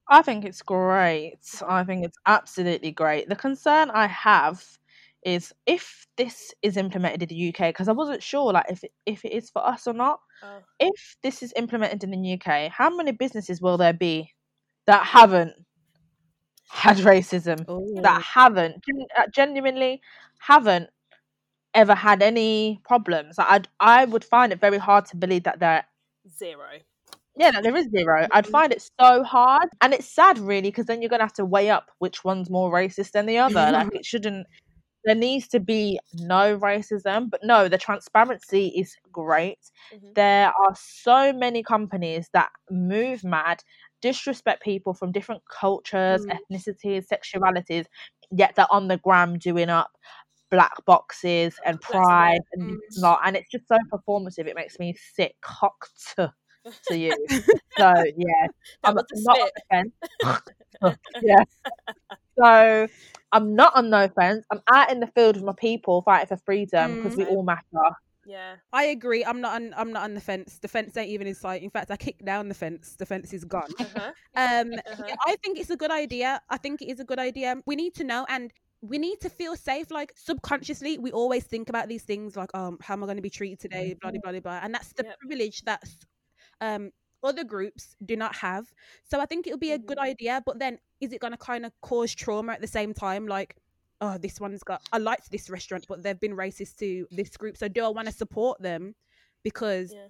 [0.09, 1.39] I think it's great.
[1.65, 3.29] I think it's absolutely great.
[3.29, 4.77] The concern I have
[5.25, 8.91] is if this is implemented in the UK, because I wasn't sure like if it,
[9.05, 10.19] if it is for us or not.
[10.43, 10.59] Oh.
[10.79, 14.31] If this is implemented in the UK, how many businesses will there be
[14.87, 15.53] that haven't
[16.69, 17.63] had racism?
[17.67, 20.01] Oh, that haven't gen- uh, genuinely
[20.39, 20.89] haven't
[21.73, 23.35] ever had any problems.
[23.39, 25.85] I'd I would find it very hard to believe that there.
[26.37, 26.67] Zero.
[27.35, 28.27] Yeah, that there is zero.
[28.31, 28.51] I'd Mhm.
[28.51, 31.69] find it so hard, and it's sad, really, because then you're gonna have to weigh
[31.69, 33.53] up which one's more racist than the other.
[33.71, 34.45] like it shouldn't.
[35.05, 39.59] There needs to be no racism, but no, the transparency is great.
[39.93, 40.15] Mhm.
[40.15, 43.63] There are so many companies that move mad,
[44.01, 46.39] disrespect people from different cultures, Mm.
[46.39, 47.85] ethnicities, sexualities,
[48.31, 49.91] yet they're on the gram doing up
[50.51, 52.79] black boxes and pride and Mm.
[52.89, 54.47] this and it's just so performative.
[54.47, 56.15] It makes me sick, cocked
[56.87, 57.17] to you.
[57.79, 58.47] So yeah,
[58.83, 59.53] I'm not on spit.
[59.55, 59.93] the fence.
[61.21, 61.43] yeah.
[62.39, 62.87] So
[63.33, 64.45] I'm not on no fence.
[64.51, 67.27] I'm out in the field with my people fighting for freedom because we Mm.
[67.27, 67.63] all matter.
[68.25, 68.57] Yeah.
[68.73, 69.23] I agree.
[69.25, 69.73] I'm not on.
[69.75, 70.59] I'm not on the fence.
[70.59, 71.61] The fence ain't even in sight.
[71.63, 72.95] In fact, I kicked down the fence.
[72.97, 73.73] The fence is gone.
[73.79, 74.11] Uh-huh.
[74.35, 75.03] Um, Uh-huh.
[75.07, 76.41] yeah, I think it's a good idea.
[76.49, 77.55] I think it is a good idea.
[77.65, 79.91] We need to know and we need to feel safe.
[79.91, 83.21] Like subconsciously, we always think about these things like, um, how am I going to
[83.23, 83.95] be treated today?
[84.01, 84.59] Blah blah blah blah.
[84.63, 85.17] And that's the Yep.
[85.19, 85.83] privilege that
[86.61, 86.91] um
[87.23, 88.71] other groups do not have.
[89.03, 90.03] So I think it would be a good Mhm.
[90.03, 90.43] idea.
[90.45, 93.27] But then, is it going to kind of cause trauma at the same time?
[93.27, 93.55] Like,
[94.01, 94.81] oh, this one's got.
[94.91, 97.57] I liked this restaurant, but they've been racist to this group.
[97.57, 98.95] So do I want to support them
[99.43, 100.09] because Yeah.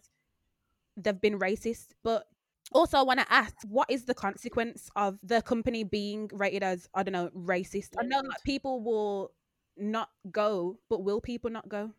[0.98, 1.94] they've been racist.
[2.04, 2.28] But
[2.72, 6.88] also, I want to ask, what is the consequence of the company being rated as
[6.94, 7.90] I don't know racist?
[8.00, 8.32] I know Labelled.
[8.34, 9.34] that people will
[9.78, 11.94] not go, but will people not go?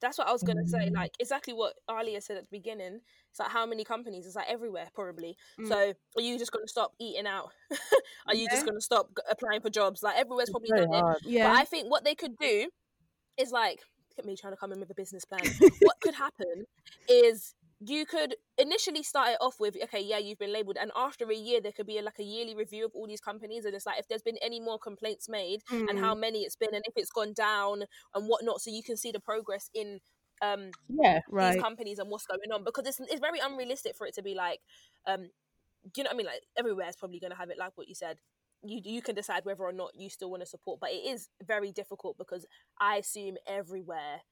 [0.00, 0.90] That's what I was gonna say.
[0.90, 0.94] Mm.
[0.94, 3.00] Like exactly what Aaliyah said at the beginning.
[3.34, 4.26] It's like how many companies?
[4.26, 5.36] It's like everywhere probably.
[5.58, 5.66] Mm.
[5.66, 7.50] So are you just gonna stop eating out?
[8.28, 10.04] are you just gonna stop applying for jobs?
[10.04, 11.16] Like everywhere's probably done it.
[11.24, 12.68] Yeah, But I think what they could do
[13.36, 13.80] is like,
[14.10, 15.40] look at me trying to come in with a business plan.
[15.80, 16.66] what could happen
[17.08, 21.28] is you could initially start it off with, okay, yeah, you've been labeled, and after
[21.28, 23.74] a year, there could be a, like a yearly review of all these companies, and
[23.74, 26.00] it's like if there's been any more complaints made and Mm.
[26.00, 27.82] how many it's been, and if it's gone down
[28.14, 29.98] and whatnot, so you can see the progress in
[30.42, 31.20] um Yeah.
[31.28, 31.54] right.
[31.54, 34.34] these companies and what's going on because it's it's very unrealistic for it to be
[34.34, 34.60] like
[35.06, 35.30] um
[35.92, 37.72] do you know what I mean like everywhere is probably going to have it like
[37.76, 38.18] what you said
[38.64, 41.30] you you can decide whether or not you still want to support but it is
[41.44, 42.46] very difficult because
[42.80, 44.22] I assume everywhere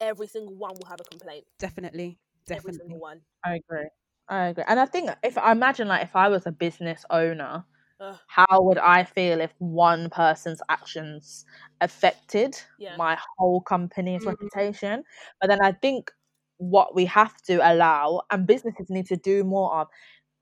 [0.00, 2.18] every single one will have a complaint Definitely,
[2.52, 2.72] every definitely.
[2.72, 3.88] single one I agree.
[4.28, 4.64] I agree.
[4.66, 7.64] And I think if I imagine like if I was a business owner,
[8.00, 8.18] Ugh.
[8.26, 11.44] how would I feel if one person's actions
[11.80, 12.98] affected Yeah.
[12.98, 14.48] my whole company's Mhm.
[14.54, 15.04] reputation?
[15.40, 16.10] But then I think
[16.58, 19.88] what we have to allow and businesses need to do more of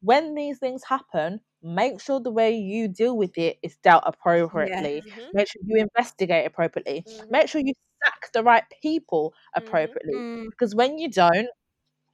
[0.03, 5.05] when these things happen, make sure the way you deal with it is dealt appropriately.
[5.05, 7.07] Mhm, Make sure you investigate appropriately.
[7.07, 9.99] mhm, Make sure you sack the right people Mhm.
[10.09, 10.15] appropriately.
[10.15, 11.49] Mm, Because when you don't,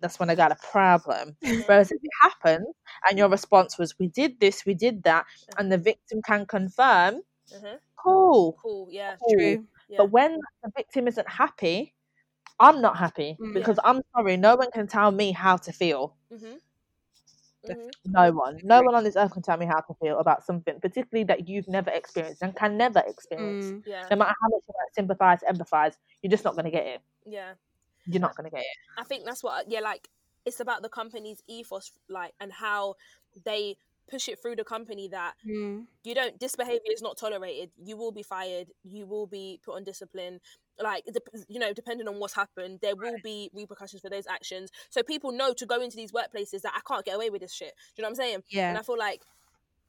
[0.03, 1.37] that's when I got a problem.
[1.67, 2.67] Whereas if it happens
[3.09, 5.27] and your response was, we did this, we did that,
[5.59, 7.23] and the victim can confirm,
[7.53, 7.79] mhm.
[7.97, 8.57] cool.
[8.63, 9.31] cool yeah cool.
[9.39, 9.67] true.
[9.89, 11.95] yeah But when the victim isn't happy,
[12.61, 13.55] I'm not happy Mm.
[13.55, 16.17] because I'm sorry, no one can tell me how to feel.
[16.31, 16.61] Mhm,
[17.67, 17.91] Def- mhm.
[18.07, 18.59] No one.
[18.65, 21.49] No one on this earth can tell me how to feel about something, particularly that
[21.49, 23.73] you've never experienced and can never experience.
[23.73, 26.87] Mm, yeah No matter how much you sympathize, empathize, you're just not going to get
[26.87, 27.01] it.
[27.27, 27.55] yeah
[28.07, 28.77] You're not going to get it.
[28.99, 30.09] I think that's what yeah like
[30.45, 32.95] it's about the company's ethos like and how
[33.45, 33.77] they
[34.11, 37.71] push it through the company that mm, you don't this behavior is not tolerated.
[37.83, 38.69] You will be fired.
[38.85, 40.41] You will be put on discipline.
[40.83, 44.71] Like dep- you know depending on what's happened there will be repercussions for those actions.
[44.91, 47.53] So people know to go into these workplaces that i can't get away with this
[47.53, 47.73] shit.
[47.95, 48.43] Do you know what i'm saying?
[48.51, 48.71] Yeah.
[48.71, 49.23] And i feel like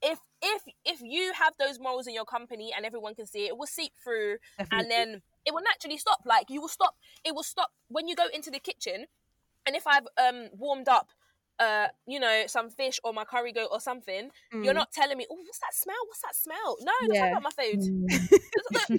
[0.03, 3.49] if if if you have those morals in your company and everyone can see it
[3.49, 4.79] it will seep through definitely.
[4.79, 8.15] and then it will naturally stop like you will stop it will stop when you
[8.15, 9.05] go into the kitchen
[9.65, 11.09] and if i've um warmed up
[11.59, 14.29] uh you know some fish or my curry goat or something
[14.61, 17.31] you're Mm, not telling me oh what's that smell what's that smell no that's Yeah.
[17.31, 18.07] not my food Mm.
[18.55, 18.91] That's that's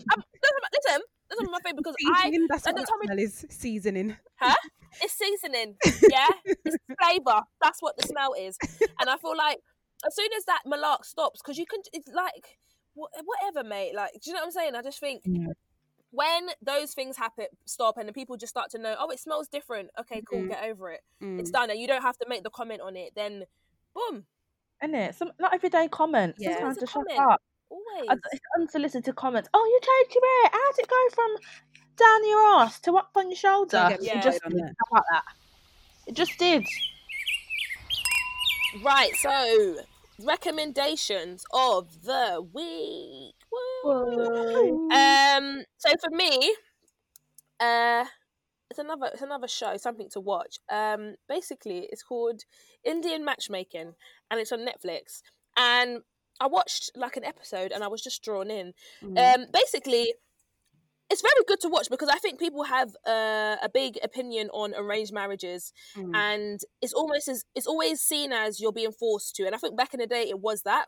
[0.74, 2.46] listen that's not my food because i seasoning.
[2.48, 3.46] That's what the that smell is.
[3.50, 4.16] Seasoning.
[4.40, 4.56] Huh?
[5.02, 5.76] It's seasoning
[6.06, 6.30] yeah
[6.64, 8.58] it's flavor that's what the smell is
[9.00, 9.58] and i feel like
[10.06, 12.58] as soon as that malark stops because you can it's like
[12.94, 15.52] whatever mate like do you know what i'm saying i just think Yeah.
[16.14, 19.48] When those things happen stop and the people just start to know oh it smells
[19.48, 20.48] different okay cool Mhm.
[20.48, 22.96] get over it it's Mm, done and you don't have to make the comment on
[22.96, 23.44] it then
[23.94, 24.24] boom
[24.82, 25.14] Isn't it?
[25.14, 26.38] Some not everyday comments.
[26.40, 26.54] Yeah.
[26.54, 27.42] Sometimes It's a just shut up.
[27.70, 29.48] always It's unsolicited comments.
[29.54, 30.50] Oh, you changed your hair.
[30.52, 31.36] How'd it go from
[31.96, 33.70] down your ass to up on your shoulder?
[33.78, 34.18] Don't get me Yeah.
[34.18, 34.68] It just started on did.
[34.68, 34.74] that.
[34.78, 35.24] How about that?
[36.06, 36.66] It just did.
[38.82, 39.76] right so
[40.22, 43.34] recommendations of the week
[43.84, 44.88] Woo.
[44.90, 45.64] Um.
[45.78, 46.54] So for me,
[47.60, 48.04] uh,
[48.70, 50.58] it's another it's another show, something to watch.
[50.70, 51.14] Um.
[51.28, 52.42] Basically, it's called
[52.84, 53.94] Indian Matchmaking,
[54.30, 55.22] and it's on Netflix.
[55.56, 56.00] And
[56.40, 58.72] I watched like an episode, and I was just drawn in.
[59.02, 59.46] mm, Um.
[59.52, 60.14] Basically.
[61.14, 64.74] It's very good to watch because I think people have uh, a big opinion on
[64.74, 69.46] arranged marriages, mm, and it's almost as it's always seen as you're being forced to.
[69.46, 70.86] And I think back in the day, it was that.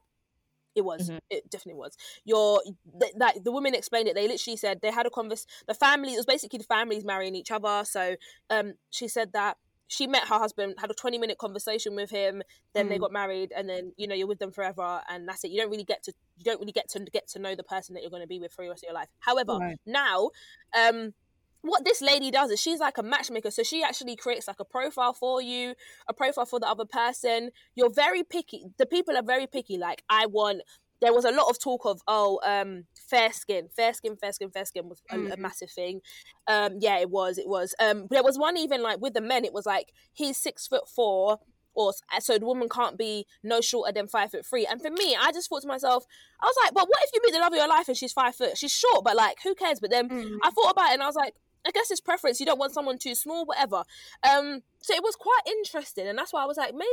[0.75, 1.09] It was.
[1.09, 1.21] Mhm.
[1.31, 1.97] It definitely was.
[2.25, 2.61] Your
[3.01, 4.17] th- that the women explained it.
[4.17, 5.47] They literally said they had a convers.
[5.69, 6.13] The family.
[6.15, 7.85] It was basically the families marrying each other.
[7.85, 8.17] So
[8.51, 9.59] um, she said that
[9.89, 12.43] she met her husband, had a 20 minute conversation with him,
[12.75, 13.01] then they Mm.
[13.03, 15.51] got married, and then you know you're with them forever, and that's it.
[15.51, 17.95] You don't really get to you don't really get to get to know the person
[17.95, 19.09] that you're going to be with for the rest of your life.
[19.21, 19.79] However, Right.
[19.87, 20.31] now,
[20.77, 21.15] um,
[21.63, 24.65] what this lady does is she's like a matchmaker, so she actually creates like a
[24.65, 25.75] profile for you,
[26.09, 27.51] a profile for the other person.
[27.75, 28.67] You're very picky.
[28.79, 29.77] The people are very picky.
[29.79, 30.63] Like I want.
[31.01, 34.51] There was a lot of talk of oh, um, fair skin, fair skin, fair skin,
[34.51, 35.39] fair skin was a, a Mhm.
[35.39, 36.01] massive thing.
[36.47, 37.75] Um, yeah, it was, it was.
[37.79, 40.89] Um, there was one even like with the men, it was like he's six foot
[40.89, 41.39] four,
[41.75, 44.65] or so the woman can't be no shorter than five foot three.
[44.65, 46.07] And for me, I just thought to myself,
[46.41, 48.15] I was like, but what if you meet the love of your life and she's
[48.15, 48.57] five foot?
[48.57, 49.79] She's short, but like, who cares?
[49.81, 50.39] But then Mm.
[50.43, 51.35] I thought about it and I was like,
[51.67, 52.39] I guess it's preference.
[52.41, 53.83] You don't want someone too small, whatever.
[54.23, 56.89] Um, so it was quite interesting, and that's why I was like, maybe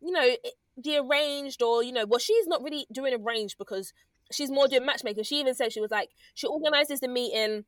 [0.00, 3.92] you know, it- the arranged or you know, well, she's not really doing arranged because
[4.30, 5.24] she's more doing matchmaking.
[5.24, 7.64] She even said she was like, she organizes the meeting.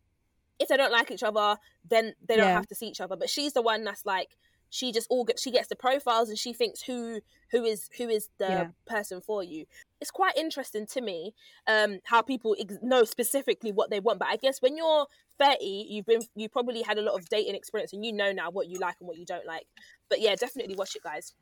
[0.60, 1.56] If they don't like each other,
[1.88, 2.54] then they don't Yeah.
[2.54, 3.16] have to see each other.
[3.16, 4.36] But she's the one that's like,
[4.70, 8.08] she just all get, she gets the profiles and she thinks who who is who
[8.08, 8.68] is the Yeah.
[8.86, 9.66] person for you.
[10.00, 11.34] It's quite interesting to me
[11.66, 14.18] um, how people ex- know specifically what they want.
[14.20, 15.06] But I guess when you're
[15.38, 18.50] 30, you've been you probably had a lot of dating experience and you know now
[18.50, 19.66] what you like and what you don't like.
[20.08, 21.34] But yeah, definitely watch it, guys.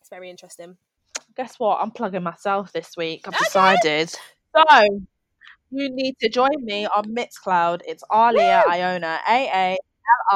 [0.00, 0.76] It's very interesting.
[1.36, 1.78] Guess what?
[1.80, 3.28] I'm plugging myself this week.
[3.28, 4.10] I've decided.
[4.56, 4.64] So
[5.70, 7.82] you need to join me on Mixcloud.
[7.86, 9.78] It's Aaliyah Iona, A A L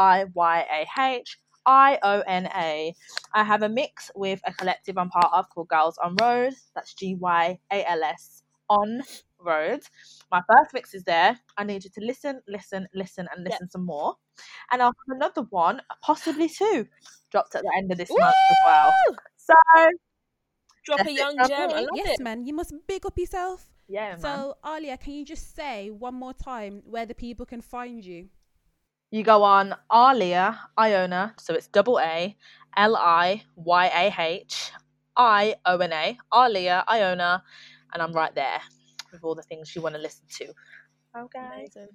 [0.03, 2.95] I Y A H I O N A.
[3.33, 6.55] I have a mix with a collective I'm part of called Gyals on Road.
[6.75, 9.03] That's G Y A L S on
[9.39, 9.83] Road.
[10.31, 11.39] My first mix is there.
[11.57, 13.53] I need you to listen, listen, listen, and Yep.
[13.53, 14.15] listen some more.
[14.73, 16.87] And I'll have another one, possibly two,
[17.31, 18.95] dropped at the end of this month as well.
[19.37, 19.55] So
[20.85, 21.71] Drop a young gem.
[21.71, 22.21] I love yes, it.
[22.21, 22.45] man.
[22.47, 23.67] You must big up yourself.
[23.89, 24.21] yeah, man.
[24.21, 28.29] So, Aaliyah, can you just say one more time where the people can find you?
[29.15, 32.37] You go on Aaliyah Iona, so it's double A
[32.77, 34.73] L I Y A H
[35.17, 37.45] I O N A, Aaliyah Iona,
[37.93, 38.61] and I'm right there
[39.13, 40.47] with all the things you want to listen to.
[41.17, 41.47] Okay.
[41.55, 41.87] Amazing.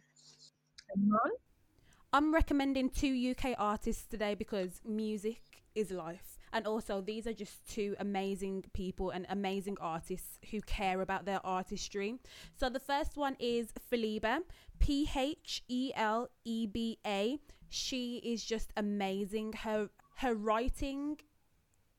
[2.13, 5.41] I'm recommending two UK artists today because music
[5.75, 6.38] is life.
[6.51, 11.45] And also, these are just two amazing people and amazing artists who care about their
[11.45, 12.15] artistry.
[12.55, 14.39] So, the first one is Pheleba,
[14.79, 17.37] P H E L E B A.
[17.69, 19.53] She is just amazing.
[19.53, 21.17] Her her writing,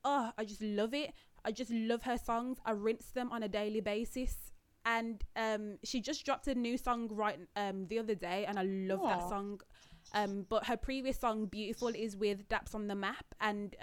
[0.04, 1.12] oh, I just love it.
[1.44, 2.58] I just love her songs.
[2.66, 4.52] I rinse them on a daily basis.
[4.84, 8.62] And um, she just dropped a new song right um, the other day, and I
[8.62, 9.60] love that song.
[10.14, 13.76] Um, but her previous song, "Beautiful," is with Daps on the Map, and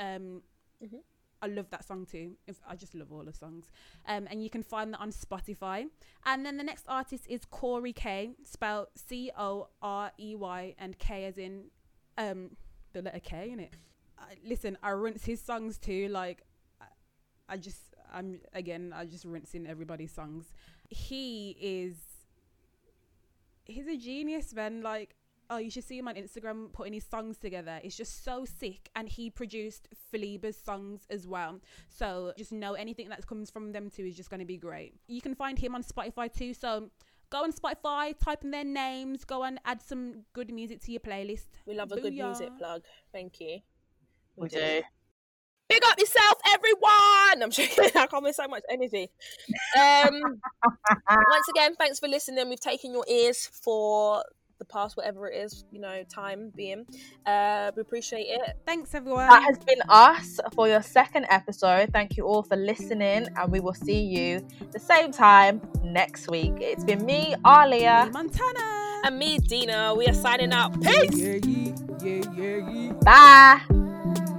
[0.83, 1.01] Mhm.
[1.41, 2.35] I love that song too.
[2.67, 3.71] I just love all the songs.
[4.07, 5.87] Um, and you can find that on Spotify.
[6.25, 10.97] And then the next artist is Corey K, spelled C O R E Y, and
[10.97, 11.65] K as in
[12.17, 12.57] um
[12.93, 13.73] the letter K in it.
[14.17, 16.07] Uh, listen, I rinse his songs too.
[16.07, 16.41] Like,
[16.81, 16.85] I,
[17.49, 20.51] I just, I'm again, I just rinsing everybody's songs.
[20.89, 21.97] He is,
[23.65, 24.81] he's a genius, man.
[24.81, 25.15] Like,
[25.49, 27.79] oh, you should see him on Instagram putting his songs together.
[27.83, 28.89] It's just so sick.
[28.95, 31.59] And he produced Pheleba's songs as well.
[31.89, 34.95] So just know anything that comes from them two is just going to be great.
[35.07, 36.53] You can find him on Spotify too.
[36.53, 36.89] So
[37.29, 41.01] go on Spotify, type in their names, go and add some good music to your
[41.01, 41.47] playlist.
[41.65, 42.83] We love a good music plug.
[43.11, 43.59] Thank you.
[44.35, 44.81] We do.
[45.69, 47.43] Big up yourself, everyone!
[47.43, 47.89] I'm joking.
[47.95, 49.09] I come with so much energy.
[49.77, 50.39] Um,
[51.09, 52.47] once again, thanks for listening.
[52.47, 54.23] We've taken your ears for
[54.59, 56.85] the past whatever it is, you know, time being.
[57.25, 58.57] Uh, we appreciate it.
[58.65, 59.27] Thanks, everyone.
[59.27, 61.91] That has been us for your second episode.
[61.91, 66.53] Thank you all for listening, and we will see you the same time next week.
[66.57, 68.13] It's been me, Aaliyah.
[68.13, 69.01] Montana.
[69.03, 70.81] And me, Dina, we are signing out.
[70.81, 71.17] Peace!
[71.17, 72.93] Yeah, yeah, yeah, yeah, yeah.
[73.03, 74.33] Bye.